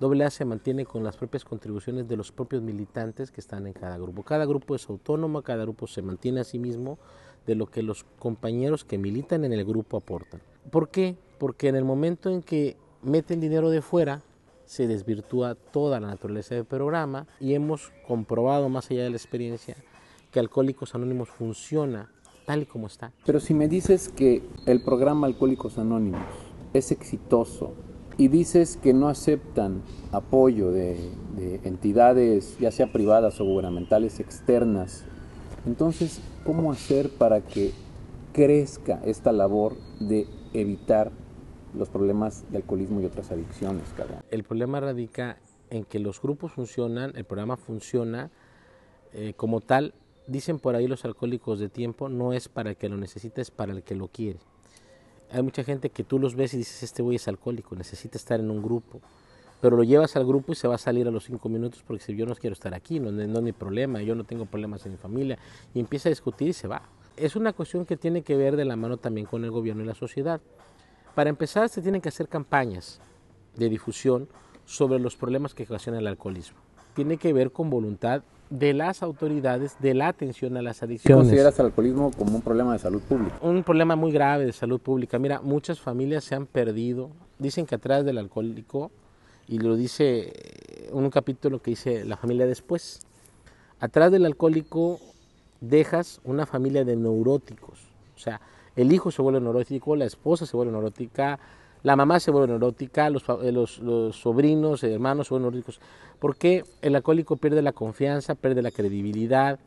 [0.00, 3.96] AA se mantiene con las propias contribuciones de los propios militantes que están en cada
[3.96, 4.24] grupo.
[4.24, 6.98] Cada grupo es autónomo, cada grupo se mantiene a sí mismo
[7.46, 10.40] de lo que los compañeros que militan en el grupo aportan.
[10.70, 11.16] ¿Por qué?
[11.38, 14.22] Porque en el momento en que meten dinero de fuera,
[14.64, 19.76] se desvirtúa toda la naturaleza del programa y hemos comprobado más allá de la experiencia
[20.30, 22.10] que Alcohólicos Anónimos funciona
[22.46, 23.12] tal y como está.
[23.26, 26.22] Pero si me dices que el programa Alcohólicos Anónimos
[26.72, 27.74] es exitoso
[28.16, 30.96] y dices que no aceptan apoyo de,
[31.36, 35.04] de entidades, ya sea privadas o gubernamentales externas,
[35.66, 37.72] entonces, ¿cómo hacer para que
[38.32, 41.10] crezca esta labor de evitar
[41.74, 43.84] los problemas de alcoholismo y otras adicciones.
[44.30, 45.38] El problema radica
[45.70, 48.30] en que los grupos funcionan, el programa funciona
[49.12, 49.94] eh, como tal.
[50.26, 53.50] Dicen por ahí los alcohólicos de tiempo, no es para el que lo necesita, es
[53.50, 54.38] para el que lo quiere.
[55.30, 58.38] Hay mucha gente que tú los ves y dices, este güey es alcohólico, necesita estar
[58.38, 59.00] en un grupo.
[59.62, 62.02] Pero lo llevas al grupo y se va a salir a los cinco minutos porque
[62.02, 64.92] si yo no quiero estar aquí, no, no mi problema, yo no tengo problemas en
[64.92, 65.38] mi familia.
[65.72, 66.82] Y empieza a discutir y se va.
[67.16, 69.86] Es una cuestión que tiene que ver de la mano también con el gobierno y
[69.86, 70.40] la sociedad.
[71.14, 73.00] Para empezar, se tienen que hacer campañas
[73.56, 74.28] de difusión
[74.64, 76.58] sobre los problemas que ocasiona el alcoholismo.
[76.94, 81.26] Tiene que ver con voluntad de las autoridades de la atención a las adicciones.
[81.26, 83.38] ¿Consideras el alcoholismo como un problema de salud pública?
[83.40, 85.18] Un problema muy grave de salud pública.
[85.18, 87.10] Mira, muchas familias se han perdido.
[87.38, 88.90] Dicen que atrás del alcohólico,
[89.48, 90.32] y lo dice
[90.88, 93.00] en un capítulo que dice La familia después,
[93.80, 95.00] atrás del alcohólico
[95.62, 97.88] dejas una familia de neuróticos.
[98.14, 98.40] O sea,
[98.76, 101.38] el hijo se vuelve neurótico, la esposa se vuelve neurótica,
[101.82, 105.80] la mamá se vuelve neurótica, los, los, los sobrinos, hermanos se vuelven neuróticos.
[106.18, 109.58] Porque el alcohólico pierde la confianza, pierde la credibilidad.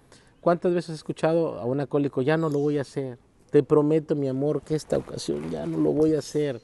[0.41, 3.17] ¿Cuántas veces has escuchado a un alcohólico, ya no lo voy a hacer?
[3.49, 6.61] Te prometo, mi amor, que esta ocasión ya no lo voy a hacer.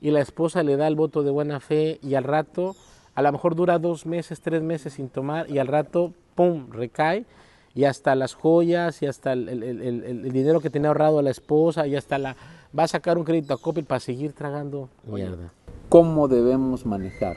[0.00, 2.74] Y la esposa le da el voto de buena fe y al rato,
[3.14, 7.24] a lo mejor dura dos meses, tres meses sin tomar y al rato, ¡pum!, recae
[7.74, 11.22] y hasta las joyas y hasta el, el, el, el dinero que tenía ahorrado a
[11.22, 12.36] la esposa y hasta la
[12.78, 15.52] va a sacar un crédito a Coppel para seguir tragando mierda.
[15.88, 17.36] ¿Cómo debemos manejar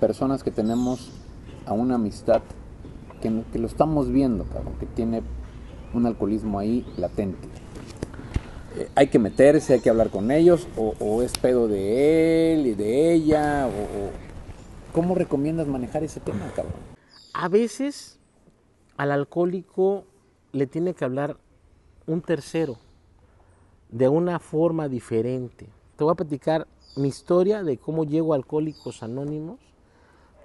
[0.00, 1.10] personas que tenemos
[1.64, 2.42] a una amistad
[3.20, 5.22] que, que lo estamos viendo, cabrón, que tiene
[5.94, 7.48] un alcoholismo ahí latente?
[8.76, 12.66] Eh, ¿Hay que meterse, hay que hablar con ellos o, o, es pedo de él
[12.66, 13.66] y de ella?
[13.66, 14.10] O, o,
[14.92, 16.74] ¿Cómo recomiendas manejar ese tema, cabrón?
[17.32, 18.15] A veces
[18.96, 20.04] al alcohólico
[20.52, 21.36] le tiene que hablar
[22.06, 22.76] un tercero
[23.90, 25.68] de una forma diferente.
[25.96, 29.60] Te voy a platicar mi historia de cómo llego a Alcohólicos Anónimos,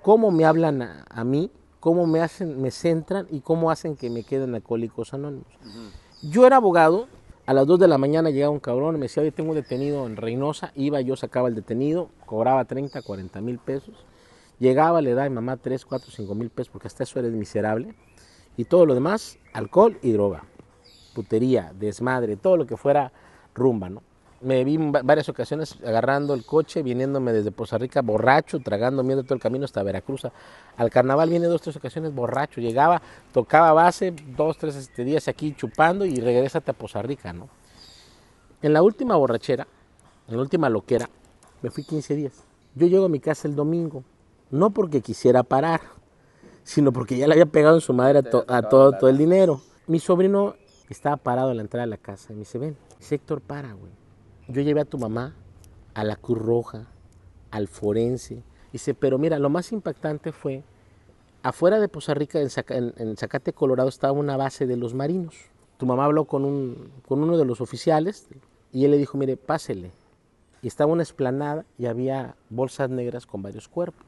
[0.02, 4.10] cómo me hablan a, a mí, cómo me hacen, me centran y cómo hacen que
[4.10, 5.48] me queden Alcohólicos Anónimos.
[5.64, 6.30] Uh -huh.
[6.30, 7.08] Yo era abogado,
[7.46, 10.06] a las 2 de la mañana llegaba un cabrón me decía, oye, tengo un detenido
[10.06, 14.06] en Reynosa, iba, yo sacaba el detenido, cobraba 30, 40 mil pesos,
[14.60, 17.34] llegaba, le daba a mi mamá 3, 4, 5 mil pesos, porque hasta eso eres
[17.34, 17.96] miserable,
[18.58, 20.44] y todo lo demás, alcohol y droga,
[21.14, 23.12] putería, desmadre, todo lo que fuera
[23.54, 24.04] rumba, ¿no?
[24.42, 29.22] Me vi en varias ocasiones agarrando el coche, viniéndome desde Poza Rica borracho, tragando miedo
[29.22, 30.24] todo el camino hasta Veracruz.
[30.78, 32.60] Al carnaval viene dos, tres ocasiones borracho.
[32.60, 37.50] Llegaba, tocaba base, dos, tres este, días aquí chupando y regresate a Poza Rica, ¿no?
[38.64, 39.68] En la última borrachera,
[40.28, 41.08] en la última loquera,
[41.62, 42.44] me fui 15 días.
[42.74, 44.04] Yo llego a mi casa el domingo,
[44.50, 45.82] no porque quisiera parar,
[46.64, 49.18] sino porque ya le había pegado en su madre a, to a todo, todo el
[49.18, 49.62] dinero.
[49.88, 50.56] Mi sobrino
[50.90, 53.92] estaba parado a la entrada de la casa y me dice, ven, Sector, para, güey.
[54.48, 55.36] Yo llevé a tu mamá
[55.94, 56.88] a la Cruz Roja,
[57.50, 58.44] al forense.
[58.72, 60.64] Dice, pero mira, lo más impactante fue,
[61.44, 64.94] afuera de Poza Rica, en, Zac en, en Zacate, Colorado, estaba una base de los
[64.94, 65.36] marinos.
[65.78, 68.28] Tu mamá habló con, un, con uno de los oficiales
[68.72, 69.92] y él le dijo, mire, pásele.
[70.62, 74.06] Y estaba una esplanada y había bolsas negras con varios cuerpos.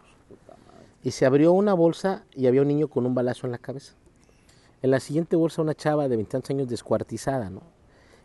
[1.04, 3.94] Y se abrió una bolsa y había un niño con un balazo en la cabeza.
[4.82, 7.62] En la siguiente bolsa una chava de 20 años descuartizada, ¿no?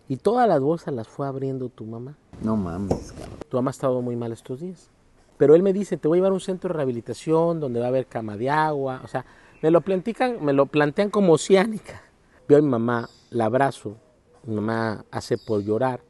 [0.09, 2.17] Y todas las bolsas las fue abriendo tu mamá.
[2.43, 3.39] No mames, cabrón.
[3.49, 4.91] Tu mamá ha estado muy mal estos días.
[5.37, 7.87] Pero él me dice, te voy a llevar a un centro de rehabilitación donde va
[7.87, 9.03] a haber cama de agua.
[9.05, 9.27] O sea,
[9.61, 12.03] me lo plantean, me lo plantean como oceánica.
[12.49, 13.97] Veo a mi mamá, la abrazo.
[14.45, 16.01] Mi mamá hace por llorar.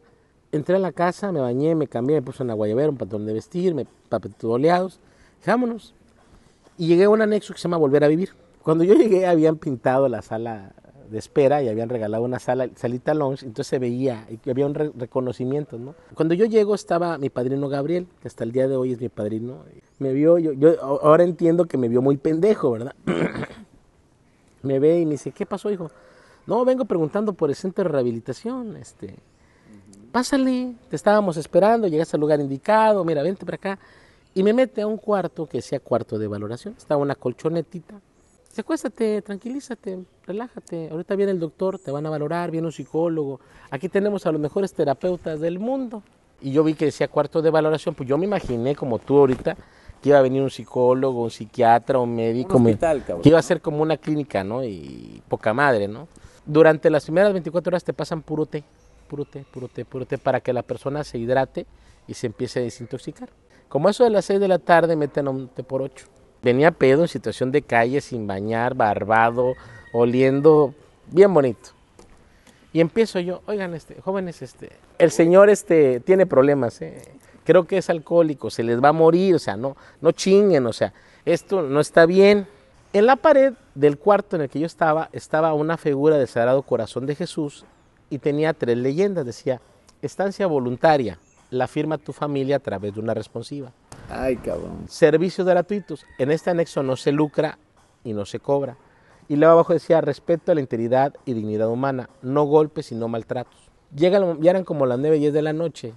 [0.52, 3.32] Entré a la casa, me bañé, me cambié, me puse una guayabera, un patrón de
[3.32, 5.00] vestir, me papetudoleados.
[5.44, 5.94] Vámonos.
[6.78, 8.30] Y llegué a un anexo que se llama Volver a Vivir.
[8.62, 10.74] Cuando yo llegué habían pintado la sala
[11.10, 14.74] de espera y habían regalado una sala, salita lounge, entonces se veía y había un
[14.74, 15.94] re reconocimiento, ¿no?
[16.14, 19.08] Cuando yo llego estaba mi padrino Gabriel, que hasta el día de hoy es mi
[19.08, 19.64] padrino,
[19.98, 22.94] me vio, yo, yo ahora entiendo que me vio muy pendejo, ¿verdad?
[24.62, 25.90] me ve y me dice, ¿qué pasó, hijo?
[26.46, 29.16] No, vengo preguntando por el centro de rehabilitación, este,
[30.12, 33.78] pásale, te estábamos esperando, llegaste al lugar indicado, mira, vente para acá.
[34.34, 38.00] Y me mete a un cuarto que sea cuarto de valoración, estaba una colchonetita,
[38.60, 40.88] acuéstate, tranquilízate, relájate.
[40.90, 43.40] Ahorita viene el doctor, te van a valorar, viene un psicólogo.
[43.70, 46.02] Aquí tenemos a los mejores terapeutas del mundo.
[46.40, 49.56] Y yo vi que decía cuarto de valoración, pues yo me imaginé como tú ahorita
[50.00, 53.22] que iba a venir un psicólogo, un psiquiatra, un médico, un hospital, cabrón.
[53.22, 54.62] que iba a ser como una clínica, ¿no?
[54.62, 56.06] Y poca madre, ¿no?
[56.46, 58.62] Durante las primeras 24 horas te pasan puro té,
[59.08, 61.66] puro té, puro té, puro té para que la persona se hidrate
[62.06, 63.28] y se empiece a desintoxicar.
[63.68, 66.06] Como eso de las 6 de la tarde meten a un té por 8
[66.42, 69.54] venía pedo en situación de calle, sin bañar, barbado,
[69.92, 70.74] oliendo,
[71.10, 71.70] bien bonito.
[72.72, 77.02] Y empiezo yo, oigan, este, jóvenes, este, el señor este, tiene problemas, ¿eh?
[77.44, 80.72] creo que es alcohólico, se les va a morir, o sea, no, no chinguen, o
[80.72, 80.92] sea,
[81.24, 82.46] esto no está bien.
[82.92, 86.62] En la pared del cuarto en el que yo estaba, estaba una figura del Sagrado
[86.62, 87.64] Corazón de Jesús
[88.10, 89.60] y tenía tres leyendas, decía,
[90.02, 91.18] estancia voluntaria,
[91.50, 93.72] la firma tu familia a través de una responsiva.
[94.10, 94.84] Ay, cabrón.
[94.88, 96.04] Servicios gratuitos.
[96.18, 97.58] En este anexo no se lucra
[98.04, 98.76] y no se cobra.
[99.28, 103.08] Y luego abajo decía respeto a la integridad y dignidad humana, no golpes y no
[103.08, 103.70] maltratos.
[103.94, 105.94] Llegan, ya eran como las 9, 10 de la noche.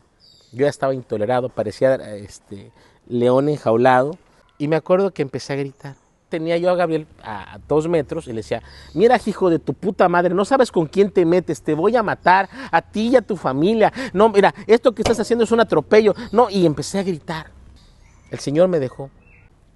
[0.51, 2.71] Yo ya estaba intolerado, parecía este,
[3.07, 4.17] león enjaulado.
[4.57, 5.95] Y me acuerdo que empecé a gritar.
[6.31, 8.63] Tenía yo a Gabriel a, dos metros y le decía,
[8.93, 12.01] mira hijo de tu puta madre, no sabes con quién te metes, te voy a
[12.01, 13.91] matar a ti y a tu familia.
[14.13, 16.15] No, mira, esto que estás haciendo es un atropello.
[16.31, 17.47] No, y empecé a gritar.
[18.31, 19.09] El señor me dejó.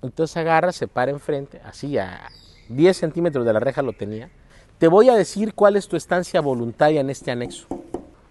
[0.02, 2.30] Entonces agarra, se para enfrente, así a
[2.70, 4.30] 10 centímetros de la reja lo tenía.
[4.78, 7.68] Te voy a decir cuál es tu estancia voluntaria en este anexo.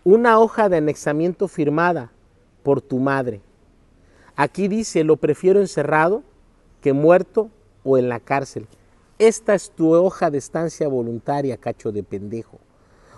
[0.02, 2.10] Una hoja de anexamiento firmada
[2.62, 3.42] por tu madre.
[4.34, 6.22] Aquí dice, lo prefiero encerrado
[6.80, 7.50] que muerto
[7.84, 8.66] o en la cárcel.
[9.18, 12.58] Esta es tu hoja de estancia voluntaria, cacho de pendejo.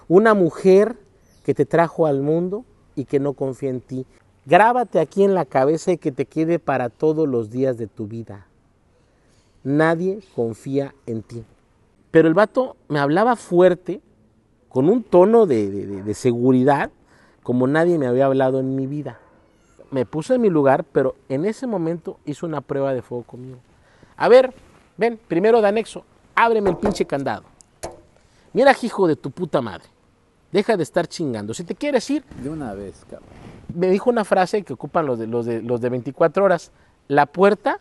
[0.09, 0.97] Una mujer
[1.43, 4.07] que te trajo al mundo y que no confía en ti.
[4.45, 8.07] Grábate aquí en la cabeza y que te quede para todos los días de tu
[8.07, 8.47] vida.
[9.65, 11.45] Nadie confía en ti.
[12.11, 14.01] Pero el vato me hablaba fuerte,
[14.69, 16.91] con un tono de, de, seguridad,
[17.43, 19.19] como nadie me había hablado en mi vida.
[19.91, 23.59] Me puse en mi lugar, pero en ese momento hizo una prueba de fuego conmigo.
[24.17, 24.55] A ver,
[24.97, 27.45] ven, primero de anexo, ábreme el pinche candado.
[28.53, 29.89] Mira, hijo de tu puta madre.
[30.53, 31.53] Deja de estar chingando.
[31.53, 32.25] Si te quieres ir.
[32.43, 33.29] De una vez, cabrón.
[33.75, 36.71] Me dijo una frase que ocupan los de, los de, los de 24 horas.
[37.09, 37.81] La puerta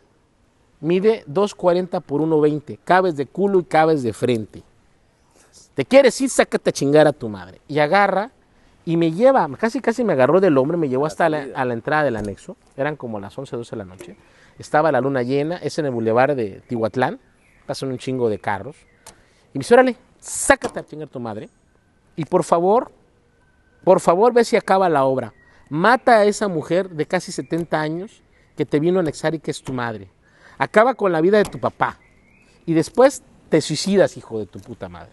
[0.81, 2.79] mide 2.40 por 1.20.
[2.83, 4.63] Cabes de culo y cabes de frente.
[5.73, 7.61] Te quieres ir, sácate a chingar a tu madre.
[7.67, 8.31] Y agarra
[8.83, 11.73] y me lleva, casi casi me agarró del hombre, me llevó hasta la, a la
[11.73, 12.57] entrada del anexo.
[12.75, 14.17] Eran como las 11, 12 de la noche.
[14.57, 17.19] Estaba la luna llena, es en el bulevar de Tihuatlán.
[17.65, 18.75] Pasan un chingo de carros.
[19.53, 21.49] Y me dice, órale, sácate a chingar tu madre.
[22.15, 22.91] Y por favor,
[23.83, 25.33] por favor, ve si acaba la obra.
[25.69, 28.23] Mata a esa mujer de casi 70 años
[28.55, 30.09] que te vino a anexar y que es tu madre.
[30.57, 31.99] Acaba con la vida de tu papá.
[32.65, 35.11] Y después te suicidas, hijo de tu puta madre.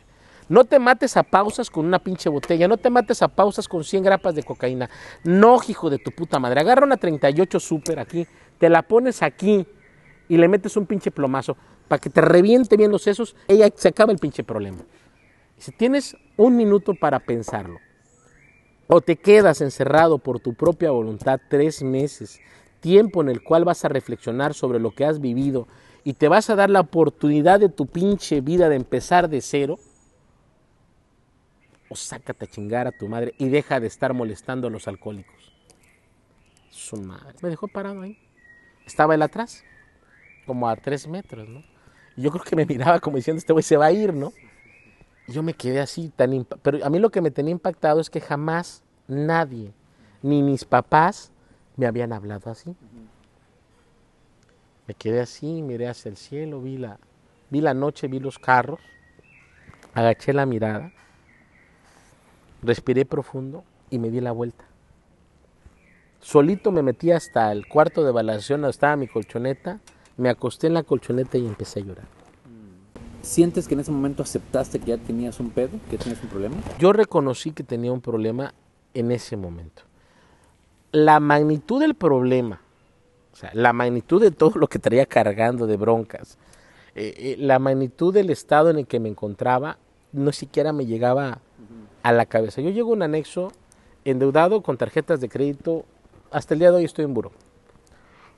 [0.49, 2.69] No te mates a pausas con una pinche botella.
[2.69, 4.91] No te mates a pausas con 100 grapas de cocaína.
[5.25, 6.61] No, hijo de tu puta madre.
[6.61, 8.27] Agarra una 38 super aquí,
[8.63, 9.67] te la pones aquí
[10.29, 11.57] y le metes un pinche plomazo
[11.89, 13.35] para que te reviente bien los sesos.
[13.49, 14.79] Ella se acaba el pinche problema.
[15.59, 17.81] Si tienes un minuto para pensarlo,
[18.87, 22.39] o te quedas encerrado por tu propia voluntad tres meses,
[22.79, 25.67] tiempo en el cual vas a reflexionar sobre lo que has vivido
[26.05, 29.81] y te vas a dar la oportunidad de tu pinche vida de empezar de cero,
[31.89, 35.53] o sácate a chingar a tu madre y deja de estar molestando a los alcohólicos.
[36.71, 37.35] Su madre.
[37.43, 38.17] Me dejó parado ahí.
[38.93, 39.65] Estaba él atrás,
[40.45, 41.65] como a tres metros, ¿no?
[42.15, 44.35] Y yo creo que me miraba como diciendo, este güey se va a ir, ¿no?
[45.27, 46.47] Y yo me quedé así tan...
[46.61, 49.73] Pero a mí lo que me tenía impactado es que jamás nadie,
[50.21, 51.33] ni mis papás,
[51.79, 52.77] me habían hablado así.
[54.87, 56.99] Me quedé así, miré hacia el cielo, vi la,
[57.49, 58.81] vi la noche, vi los carros,
[59.95, 60.93] agaché la mirada,
[62.61, 64.67] respiré profundo y me di la vuelta.
[66.23, 69.81] Solito me metí hasta el cuarto de valoración donde estaba mi colchoneta,
[70.17, 72.05] me acosté en la colchoneta y empecé a llorar.
[73.23, 76.57] ¿Sientes que en ese momento aceptaste que ya tenías un pedo, que tenías un problema?
[76.79, 78.55] Yo reconocí que tenía un problema
[78.95, 79.83] en ese momento.
[80.93, 82.61] La magnitud del problema,
[83.33, 86.39] o sea, la magnitud de todo lo que traía cargando de broncas,
[86.95, 89.79] eh, eh, la magnitud del estado en el que me encontraba,
[90.13, 91.41] no siquiera me llegaba
[92.05, 92.61] a la cabeza.
[92.61, 93.51] Yo llego a un anexo
[94.05, 95.85] endeudado con tarjetas de crédito,
[96.33, 97.33] hasta el día de hoy estoy en buro.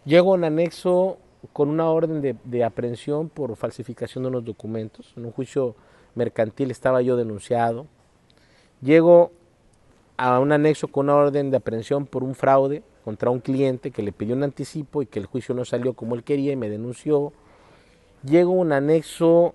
[0.05, 1.19] Llego a un anexo
[1.53, 5.13] con una orden de, de, aprehensión por falsificación de unos documentos.
[5.17, 5.77] En un juicio
[6.15, 7.87] mercantil estaba yo denunciado.
[8.83, 9.31] Llego
[10.17, 14.03] a un anexo con una orden de aprehensión por un fraude contra un cliente que
[14.03, 16.71] le pidió un anticipo y que el juicio no salió como él quería y me
[16.71, 17.33] denunció.
[18.25, 19.55] Llego a un anexo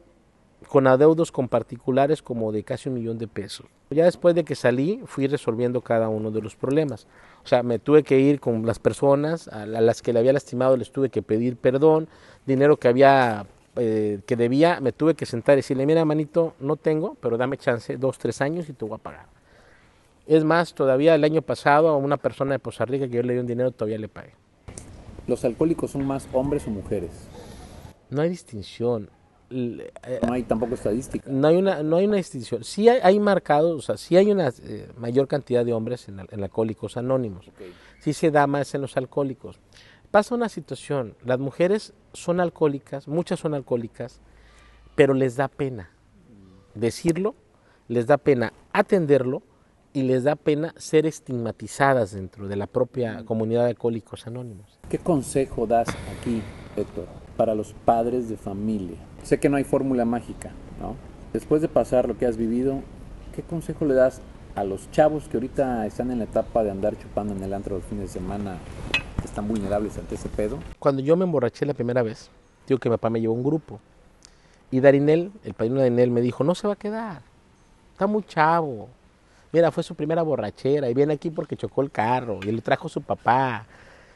[0.67, 3.65] con adeudos con particulares como de casi un millón de pesos.
[3.89, 7.07] Ya después de que salí, fui resolviendo cada uno de los problemas.
[7.43, 10.77] O sea, me tuve que ir con las personas a las que le había lastimado,
[10.77, 12.07] les tuve que pedir perdón,
[12.45, 13.45] dinero que había,
[13.77, 17.57] eh, que debía, me tuve que sentar y decirle, mira, manito, no tengo, pero dame
[17.57, 19.25] chance, dos, tres años y te voy a pagar.
[20.27, 23.33] Es más, todavía el año pasado a una persona de Poza Rica que yo le
[23.33, 24.33] di un dinero, todavía le pagué.
[25.25, 27.11] ¿Los alcohólicos son más hombres o mujeres?
[28.11, 29.09] No hay distinción.
[29.49, 31.29] No hay tampoco estadística.
[31.29, 32.63] No hay una, no hay una distinción.
[32.63, 36.19] Sí hay, hay marcados, o sea, sí hay una eh, mayor cantidad de hombres en,
[36.19, 37.47] en alcohólicos anónimos.
[37.47, 37.73] Okay.
[37.99, 39.59] Sí se da más en los alcohólicos.
[40.11, 44.21] Pasa una situación, las mujeres son alcohólicas, muchas son alcohólicas,
[44.95, 45.91] pero les da pena
[46.73, 47.35] decirlo,
[47.87, 49.43] les da pena atenderlo
[49.93, 54.79] y les da pena ser estigmatizadas dentro de la propia comunidad de alcohólicos anónimos.
[54.89, 56.41] ¿Qué consejo das aquí,
[56.75, 57.07] Héctor,
[57.39, 58.97] para los padres de familia?
[59.23, 60.97] Sé que no hay fórmula mágica, ¿no?
[61.31, 62.81] Después de pasar lo que has vivido,
[63.33, 64.19] ¿qué consejo le das
[64.55, 67.77] a los chavos que ahorita están en la etapa de andar chupando en el antro
[67.77, 68.57] los fines de semana,
[69.21, 70.59] que están vulnerables ante ese pedo?
[70.79, 72.29] Cuando yo me emborraché la primera vez,
[72.67, 73.79] digo que mi papá me llevó un grupo.
[74.69, 77.21] Y Darinel, el padrino de Darinel, me dijo, no se va a quedar,
[77.93, 78.89] está muy chavo.
[79.53, 82.89] Mira, fue su primera borrachera y viene aquí porque chocó el carro y le trajo
[82.89, 83.65] su papá.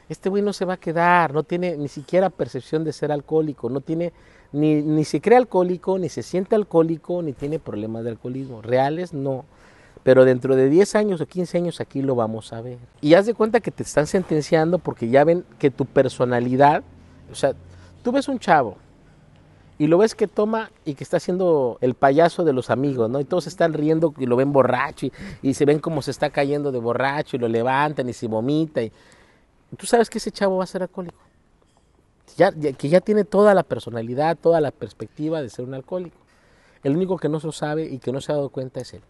[0.08, 3.70] Este güey no se va a quedar, no tiene ni siquiera percepción de ser alcohólico,
[3.70, 4.12] no tiene,
[4.52, 8.60] ni, ni se cree alcohólico, ni se siente alcohólico, ni tiene problemas de alcoholismo.
[8.62, 9.44] Reales no.
[10.02, 12.78] Pero dentro de 10 años o 15 años aquí lo vamos a ver.
[13.00, 16.82] Y haz de cuenta que te están sentenciando porque ya ven que tu personalidad,
[17.32, 17.54] o sea,
[18.02, 18.76] tú ves un chavo
[19.78, 23.18] y lo ves que toma y que está haciendo el payaso de los amigos, ¿no?
[23.18, 26.28] Y todos están riendo y lo ven borracho y, y se ven como se está
[26.28, 28.82] cayendo de borracho y lo levantan y se vomita.
[28.82, 28.92] Y,
[29.76, 31.18] tú sabes que ese chavo va a ser alcohólico.
[32.36, 36.16] Ya, ya, que ya tiene toda la personalidad, toda la perspectiva de ser un alcohólico.
[36.82, 38.94] El único que no se lo sabe y que no se ha dado cuenta es
[38.94, 39.02] él.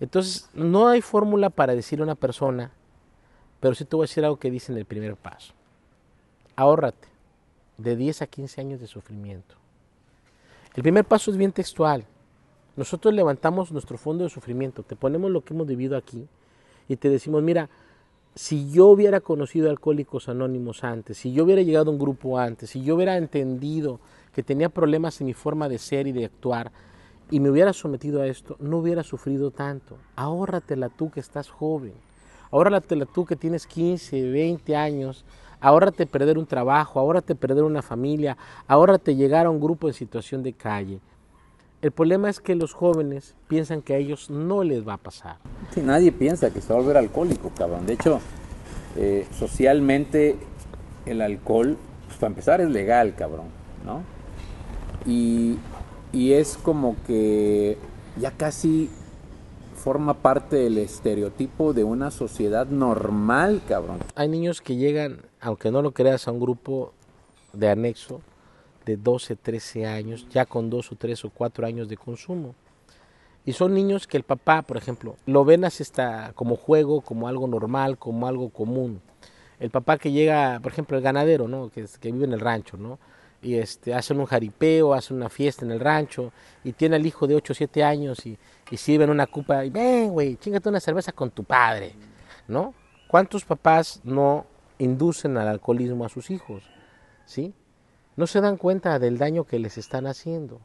[0.00, 2.70] Entonces, no hay fórmula para decir a una persona,
[3.60, 5.52] pero sí te voy a decir algo que dice en el primer paso.
[6.54, 7.08] Ahórrate
[7.76, 9.56] de 10 a 15 años de sufrimiento.
[10.74, 12.04] El primer paso es bien textual.
[12.76, 16.28] Nosotros levantamos nuestro fondo de sufrimiento, te ponemos lo que hemos vivido aquí
[16.86, 17.68] y te decimos, mira,
[18.38, 22.70] si yo hubiera conocido Alcohólicos Anónimos antes, si yo hubiera llegado a un grupo antes,
[22.70, 23.98] si yo hubiera entendido
[24.32, 26.70] que tenía problemas en mi forma de ser y de actuar
[27.32, 29.96] y me hubiera sometido a esto, no hubiera sufrido tanto.
[30.14, 31.94] Ahórratela tú que estás joven.
[32.52, 35.24] Ahórratela tú que tienes 15, 20 años.
[35.58, 40.44] Ahórrate perder un trabajo, ahórrate perder una familia, ahórrate llegar a un grupo en situación
[40.44, 41.00] de calle.
[41.80, 45.36] El problema es que los jóvenes piensan que a ellos no les va a pasar.
[45.72, 47.86] Sí, nadie piensa que se va a volver alcohólico, cabrón.
[47.86, 48.20] De hecho,
[48.96, 50.36] eh, socialmente
[51.06, 53.46] el alcohol, pues para empezar, es legal, cabrón,
[53.86, 54.02] ¿no?
[55.06, 55.56] Y,
[56.12, 57.78] y es como que
[58.16, 58.90] ya casi
[59.76, 63.98] forma parte del estereotipo de una sociedad normal, cabrón.
[64.16, 66.92] Hay niños que llegan, aunque no lo creas, a un grupo
[67.52, 68.20] de anexo
[68.88, 72.54] de 12, 13 años, ya con dos o tres o cuatro años de consumo.
[73.44, 77.28] Y son niños que el papá, por ejemplo, lo ven así está como juego, como
[77.28, 79.02] algo normal, como algo común.
[79.60, 81.68] El papá que llega, por ejemplo, el ganadero, ¿no?
[81.68, 82.98] Que, que vive en el rancho, ¿no?
[83.42, 86.32] Y este, hacen un jaripeo, hacen una fiesta en el rancho
[86.64, 88.38] y tiene al hijo de 8 o 7 años y,
[88.70, 91.92] y sirven una copa y ven, güey, chingate una cerveza con tu padre,
[92.48, 92.72] ¿no?
[93.06, 94.46] ¿Cuántos papás no
[94.78, 96.64] inducen al alcoholismo a sus hijos?
[97.26, 97.52] ¿Sí?
[98.18, 100.60] No se dan cuenta del daño que les están haciendo.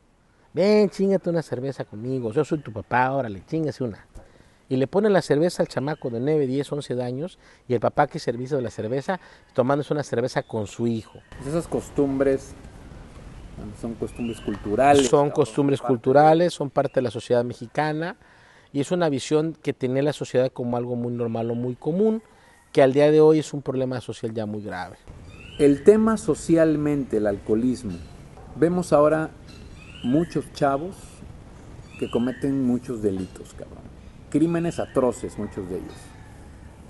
[0.53, 4.07] Ven, chingate una cerveza conmigo, yo soy tu papá, órale, chingase una.
[4.69, 7.37] Y le ponen la cerveza al chamaco de 9, 10, 11 años
[7.67, 9.19] y el papá que servicio de la cerveza
[9.53, 11.19] tomándose una cerveza con su hijo.
[11.47, 12.55] Esas costumbres
[13.79, 15.07] son costumbres culturales.
[15.07, 18.15] Son costumbres culturales, son parte de la sociedad mexicana
[18.71, 22.23] y es una visión que tiene la sociedad como algo muy normal o muy común,
[22.71, 24.97] que al día de hoy es un problema social ya muy grave.
[25.59, 27.99] El tema socialmente, el alcoholismo,
[28.55, 29.29] vemos ahora
[30.03, 30.95] muchos chavos
[31.99, 33.83] que cometen muchos delitos, cabrón.
[34.31, 35.93] Crímenes atroces, muchos de ellos.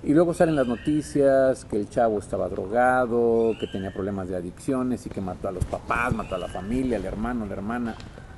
[0.02, 5.04] Y luego salen las noticias que el chavo estaba drogado, que tenía problemas de adicciones
[5.04, 7.96] y que mató a los papás, mató a la familia, al hermano, la hermana,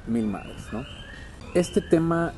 [0.08, 0.84] mil madres, ¿no?
[1.54, 2.32] Este tema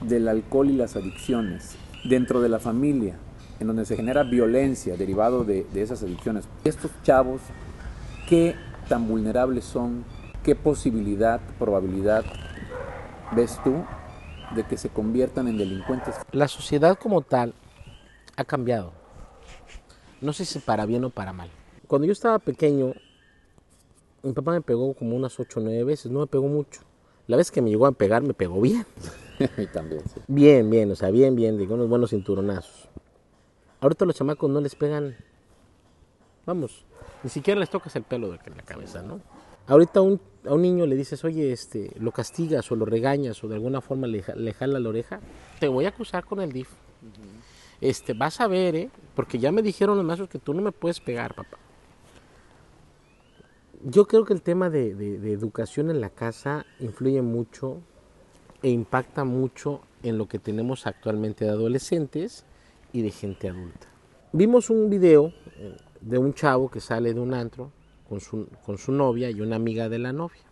[0.00, 3.14] del alcohol y las adicciones dentro de la familia,
[3.60, 7.42] en donde se genera violencia derivado de, de esas adicciones, estos chavos,
[8.28, 8.56] ¿qué
[8.88, 10.04] tan vulnerables son?
[10.42, 12.24] ¿Qué posibilidad, probabilidad
[13.36, 13.84] ves tú
[14.54, 16.14] de que se conviertan en delincuentes?
[16.32, 17.54] La sociedad como tal
[18.36, 18.92] ha cambiado.
[20.22, 21.50] No sé si para bien o para mal.
[21.86, 22.94] Cuando yo estaba pequeño,
[24.22, 26.80] mi papá me pegó como unas 8 o 9 veces, no me pegó mucho.
[27.26, 28.86] La vez que me llegó a pegar, me pegó bien.
[29.58, 30.20] y también, sí.
[30.26, 32.88] Bien, bien, o sea, bien, bien, digo, unos buenos cinturonazos.
[33.80, 35.16] Ahorita los chamacos no les pegan,
[36.46, 36.84] vamos,
[37.22, 39.20] ni siquiera les tocas el pelo de la cabeza, ¿no?
[39.66, 43.42] Ahorita a un, a un niño le dices, oye, este, lo castigas o lo regañas
[43.44, 45.20] o de alguna forma le, le jala la oreja,
[45.58, 46.70] te voy a acusar con el DIF.
[46.70, 47.80] Uh -huh.
[47.80, 48.90] Este, vas a ver, ¿eh?
[49.14, 51.56] Porque ya me dijeron los maestros que tú no me puedes pegar, papá.
[53.84, 57.78] Yo creo que el tema de, de, de educación en la casa influye mucho
[58.62, 62.44] e impacta mucho en lo que tenemos actualmente de adolescentes
[62.92, 63.88] y de gente adulta.
[64.32, 65.32] Vimos un video
[66.00, 67.72] de un chavo que sale de un antro
[68.08, 70.42] con su, con su novia y una amiga de la novia.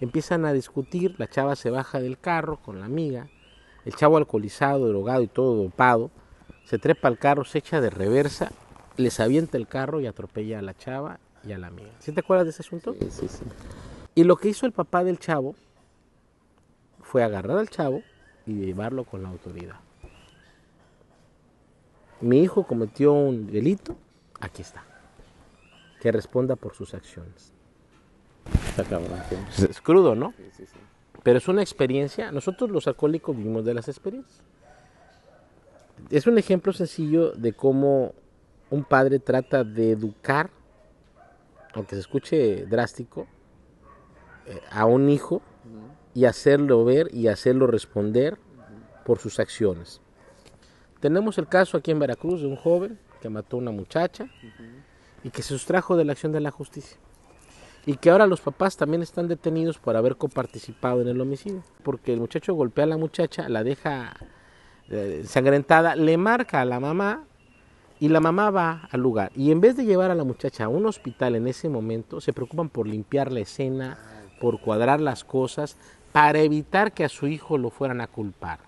[0.00, 3.28] Empiezan a discutir, la chava se baja del carro con la amiga,
[3.84, 6.10] El chavo alcoholizado, drogado y todo dopado,
[6.64, 8.50] se trepa al carro, se echa de reversa,
[8.96, 11.90] les avienta el carro y atropella a la chava y a la amiga.
[11.98, 12.94] ¿Sí te acuerdas de ese asunto?
[12.94, 13.44] Sí, sí, sí.
[14.14, 15.54] Y lo que hizo el papá del chavo
[17.02, 18.02] fue agarrar al chavo
[18.46, 19.83] y llevarlo con la autoridad.
[22.24, 23.98] Mi hijo cometió un delito,
[24.40, 24.82] aquí está.
[26.00, 27.52] Que responda por sus acciones.
[28.70, 29.20] Está cabrón.
[29.50, 29.66] sí.
[29.68, 30.32] Es crudo, ¿no?
[30.38, 30.78] Sí, sí, sí.
[31.22, 32.32] Pero es una experiencia.
[32.32, 34.42] Nosotros los alcohólicos vivimos de las experiencias.
[36.08, 38.14] Es un ejemplo sencillo de cómo
[38.70, 40.48] un padre trata de educar,
[41.74, 43.26] aunque se escuche drástico,
[44.46, 45.42] eh, a un hijo
[46.14, 48.38] y hacerlo ver y hacerlo responder
[49.04, 50.00] por sus acciones.
[51.04, 54.26] Tenemos el caso aquí en Veracruz de un joven que mató a una muchacha
[55.22, 56.96] y que se sustrajo de la acción de la justicia.
[57.84, 61.62] Y que ahora los papás también están detenidos por haber coparticipado en el homicidio.
[61.82, 64.14] Porque el muchacho golpea a la muchacha, la deja
[64.88, 67.24] eh, ensangrentada, le marca a la mamá
[68.00, 69.30] y la mamá va al lugar.
[69.36, 72.32] Y en vez de llevar a la muchacha a un hospital en ese momento, se
[72.32, 73.98] preocupan por limpiar la escena,
[74.40, 75.76] por cuadrar las cosas,
[76.12, 78.60] para evitar que a su hijo lo fueran a culpar.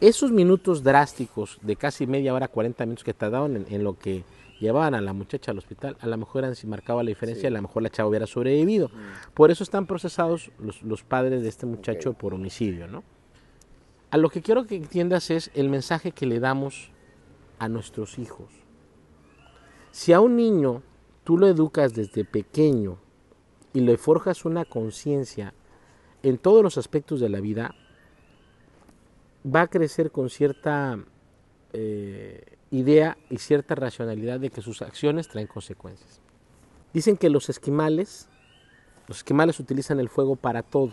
[0.00, 4.24] Esos minutos drásticos de casi media hora, 40 minutos que tardaban en, en lo que
[4.60, 7.46] llevaban a la muchacha al hospital, a lo mejor eran si marcaba la diferencia, Sí.
[7.54, 8.90] a lo mejor la chava hubiera sobrevivido.
[9.34, 13.02] Por eso están procesados los, los padres de este muchacho por homicidio, ¿no?
[14.10, 16.90] A lo que quiero que entiendas es el mensaje que le damos
[17.58, 18.48] a nuestros hijos.
[19.90, 20.82] Si a un niño
[21.24, 22.98] tú lo educas desde pequeño
[23.72, 25.54] y le forjas una conciencia
[26.22, 27.74] en todos los aspectos de la vida,
[29.44, 30.98] va a crecer con cierta
[31.72, 36.20] eh, idea y cierta racionalidad de que sus acciones traen consecuencias.
[36.92, 38.28] Dicen que los esquimales,
[39.08, 40.92] los esquimales utilizan el fuego para todo.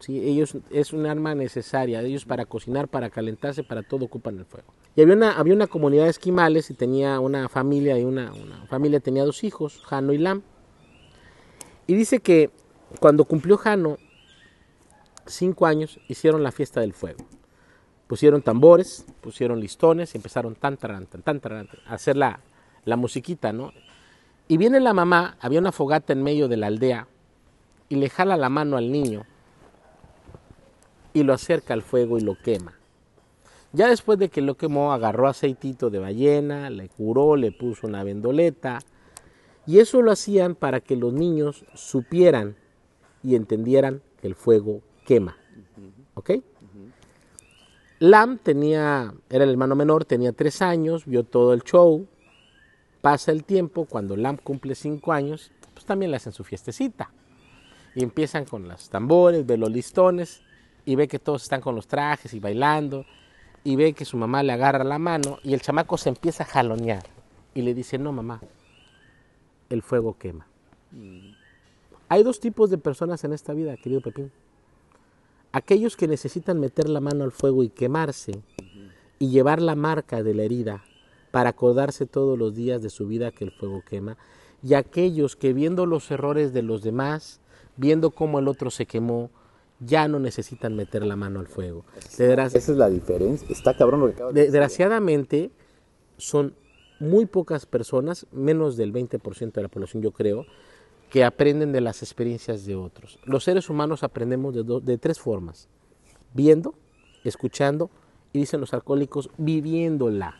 [0.00, 0.18] ¿sí?
[0.20, 4.72] Ellos es un arma necesaria, ellos para cocinar, para calentarse, para todo ocupan el fuego.
[4.96, 8.66] Y había una, había una comunidad de esquimales y tenía una familia, y una, una
[8.66, 10.42] familia tenía dos hijos, Jano y Lam.
[11.86, 12.50] Y dice que
[13.00, 13.98] cuando cumplió Jano
[15.26, 17.24] cinco años, hicieron la fiesta del fuego.
[18.12, 22.40] Pusieron tambores, pusieron listones y empezaron tan, tan, tan, taran, a hacer la,
[22.84, 23.72] la musiquita, ¿no?
[24.48, 27.08] Y viene la mamá, había una fogata en medio de la aldea,
[27.88, 29.24] y le jala la mano al niño
[31.14, 32.74] y lo acerca al fuego y lo quema.
[33.72, 38.04] Ya después de que lo quemó, agarró aceitito de ballena, le curó, le puso una
[38.04, 38.80] vendoleta,
[39.66, 42.56] y eso lo hacían para que los niños supieran
[43.22, 45.38] y entendieran que el fuego quema.
[46.12, 46.32] ¿Ok?
[48.02, 52.08] Lam tenía, era el hermano menor, tenía tres años, vio todo el show.
[53.00, 57.12] Pasa el tiempo, cuando Lam cumple cinco años, pues también le hacen su fiestecita.
[57.94, 60.42] Y empiezan con los tambores, ve los listones,
[60.84, 63.06] y ve que todos están con los trajes y bailando,
[63.62, 66.46] y ve que su mamá le agarra la mano, y el chamaco se empieza a
[66.46, 67.04] jalonear.
[67.54, 68.40] Y le dice, no mamá,
[69.68, 70.48] el fuego quema.
[72.08, 74.32] Hay dos tipos de personas en esta vida, querido Pepín.
[75.52, 78.42] Aquellos que necesitan meter la mano al fuego y quemarse
[79.18, 80.82] y llevar la marca de la herida
[81.30, 84.16] para acordarse todos los días de su vida que el fuego quema.
[84.62, 87.40] Y aquellos que viendo los errores de los demás,
[87.76, 89.30] viendo cómo el otro se quemó,
[89.80, 91.84] ya no necesitan meter la mano al fuego.
[92.56, 93.48] Esa es la diferencia.
[93.50, 94.52] Está cabrón lo que acabas de decir.
[94.52, 95.50] Desgraciadamente,
[96.16, 96.54] son
[97.00, 100.46] muy pocas personas, menos del 20% de la población yo creo,
[101.12, 103.18] que aprenden de las experiencias de otros.
[103.26, 105.68] Los seres humanos aprendemos de, do- de tres formas.
[106.32, 106.74] Viendo,
[107.22, 107.90] escuchando
[108.32, 110.34] y dicen los alcohólicos, viviéndola.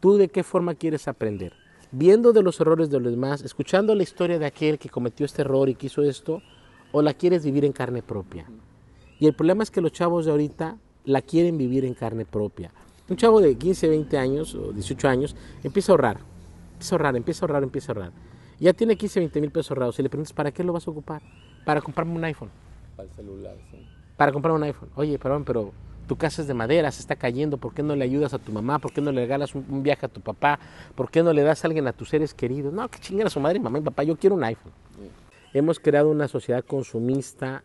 [0.00, 1.52] ¿Tú de qué forma quieres aprender?
[1.92, 5.42] ¿Viendo de los errores de los demás, escuchando la historia de aquel que cometió este
[5.42, 6.42] error y que hizo esto,
[6.90, 8.50] o la quieres vivir en carne propia?
[9.20, 12.72] Y el problema es que los chavos de ahorita la quieren vivir en carne propia.
[13.08, 16.18] Un chavo de 15, 20 años o 18 años empieza a ahorrar,
[16.74, 18.12] empieza a ahorrar, empieza a ahorrar, empieza a ahorrar.
[18.60, 19.98] Ya tiene 15, 20 mil pesos ahorrados.
[19.98, 21.22] Y le preguntas, ¿para qué lo vas a ocupar?
[21.64, 22.50] Para comprarme un iPhone.
[22.96, 23.78] Para el celular, sí.
[24.16, 24.90] Para comprar un iPhone.
[24.96, 25.72] Oye, perdón, pero
[26.06, 27.58] tu casa es de madera, se está cayendo.
[27.58, 28.78] ¿Por qué no le ayudas a tu mamá?
[28.78, 30.58] ¿Por qué no le regalas un, un viaje a tu papá?
[30.94, 32.72] ¿Por qué no le das a alguien a tus seres queridos?
[32.72, 34.02] No, que chinguen a su madre, mamá y papá.
[34.02, 34.72] Yo quiero un iPhone.
[35.54, 37.62] Hemos creado una sociedad consumista,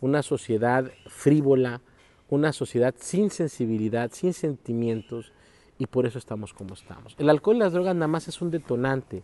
[0.00, 1.80] una sociedad frívola,
[2.28, 5.32] una sociedad sin sensibilidad, sin sentimientos,
[5.78, 7.14] y por eso estamos como estamos.
[7.18, 9.22] El alcohol y las drogas nada más es un detonante,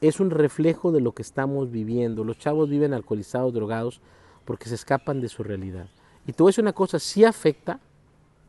[0.00, 2.24] es un reflejo de lo que estamos viviendo.
[2.24, 4.00] Los chavos viven alcoholizados, drogados,
[4.44, 5.88] porque se escapan de su realidad.
[6.26, 7.80] Y te voy a decir una cosa, sí afecta,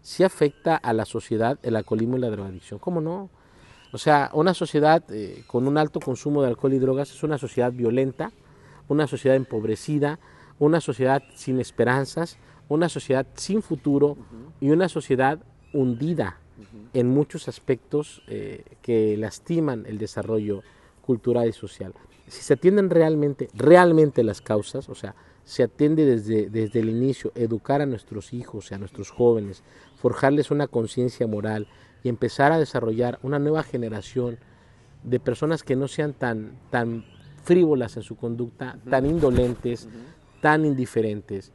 [0.02, 2.80] sí afecta a la sociedad el alcoholismo y la drogadicción.
[2.80, 3.30] ¿Cómo no?
[3.94, 7.38] O sea, una sociedad eh, con un alto consumo de alcohol y drogas es una
[7.38, 8.32] sociedad violenta,
[8.88, 10.20] una sociedad empobrecida,
[10.60, 12.38] una sociedad sin esperanzas,
[12.70, 14.16] una sociedad sin futuro
[14.62, 15.40] y una sociedad
[15.74, 16.38] hundida
[16.94, 20.62] en muchos aspectos eh, que lastiman el desarrollo
[21.12, 21.94] cultural y social.
[22.30, 27.34] Si se atienden realmente, realmente las causas, o sea, se atiende desde, desde el inicio,
[27.36, 29.62] educar a nuestros hijos y a nuestros jóvenes,
[29.98, 31.68] forjarles una conciencia moral
[32.02, 34.38] y empezar a desarrollar una nueva generación
[35.04, 37.04] de personas que no sean tan, tan
[37.44, 39.90] frívolas en su conducta, tan indolentes,
[40.40, 41.52] tan indiferentes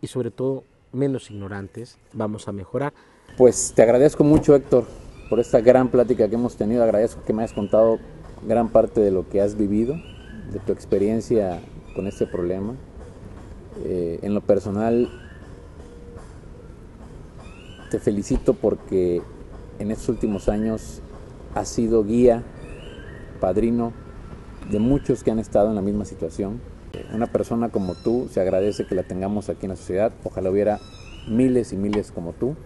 [0.00, 0.62] y sobre todo
[0.92, 2.92] menos ignorantes, vamos a mejorar.
[3.36, 4.84] Pues te agradezco mucho Héctor
[5.28, 7.98] por esta gran plática que hemos tenido, agradezco que me hayas contado
[8.46, 9.96] gran parte de lo que has vivido,
[10.52, 11.60] de tu experiencia
[11.94, 12.74] con este problema.
[13.84, 15.08] Eh, en lo personal,
[17.90, 19.22] te felicito porque
[19.78, 21.00] en estos últimos años
[21.54, 22.42] has sido guía,
[23.40, 23.92] padrino
[24.70, 26.60] de muchos que han estado en la misma situación.
[27.14, 30.12] Una persona como tú se agradece que la tengamos aquí en la sociedad.
[30.24, 30.80] Ojalá hubiera
[31.28, 32.56] miles y miles como tú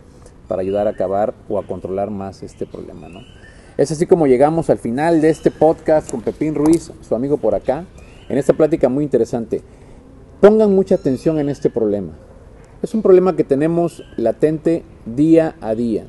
[0.48, 3.08] para ayudar a acabar o a controlar más este problema.
[3.08, 3.20] ¿no?
[3.82, 7.56] Es así como llegamos al final de este podcast con Pepín Ruiz, su amigo por
[7.56, 7.84] acá,
[8.28, 9.60] en esta plática muy interesante.
[10.40, 12.12] Pongan mucha atención en este problema.
[12.80, 16.06] Es un problema que tenemos latente día a día.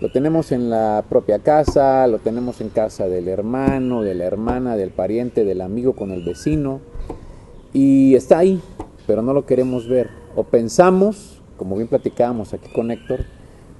[0.00, 4.78] Lo tenemos en la propia casa, lo tenemos en casa del hermano, de la hermana,
[4.78, 6.80] del pariente, del amigo con el vecino.
[7.74, 8.58] Y está ahí,
[9.06, 10.08] pero no lo queremos ver.
[10.34, 13.26] O pensamos, como bien platicábamos aquí con Héctor,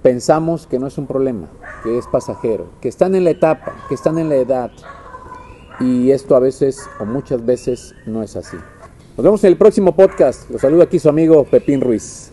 [0.02, 1.48] pensamos que no es un problema,
[1.82, 4.70] que es pasajero, que están en la etapa, que están en la edad.
[5.80, 8.56] Y esto a veces o muchas veces no es así.
[9.16, 10.50] Nos vemos en el próximo podcast.
[10.50, 12.31] Los saludo aquí su amigo Pepín Ruiz.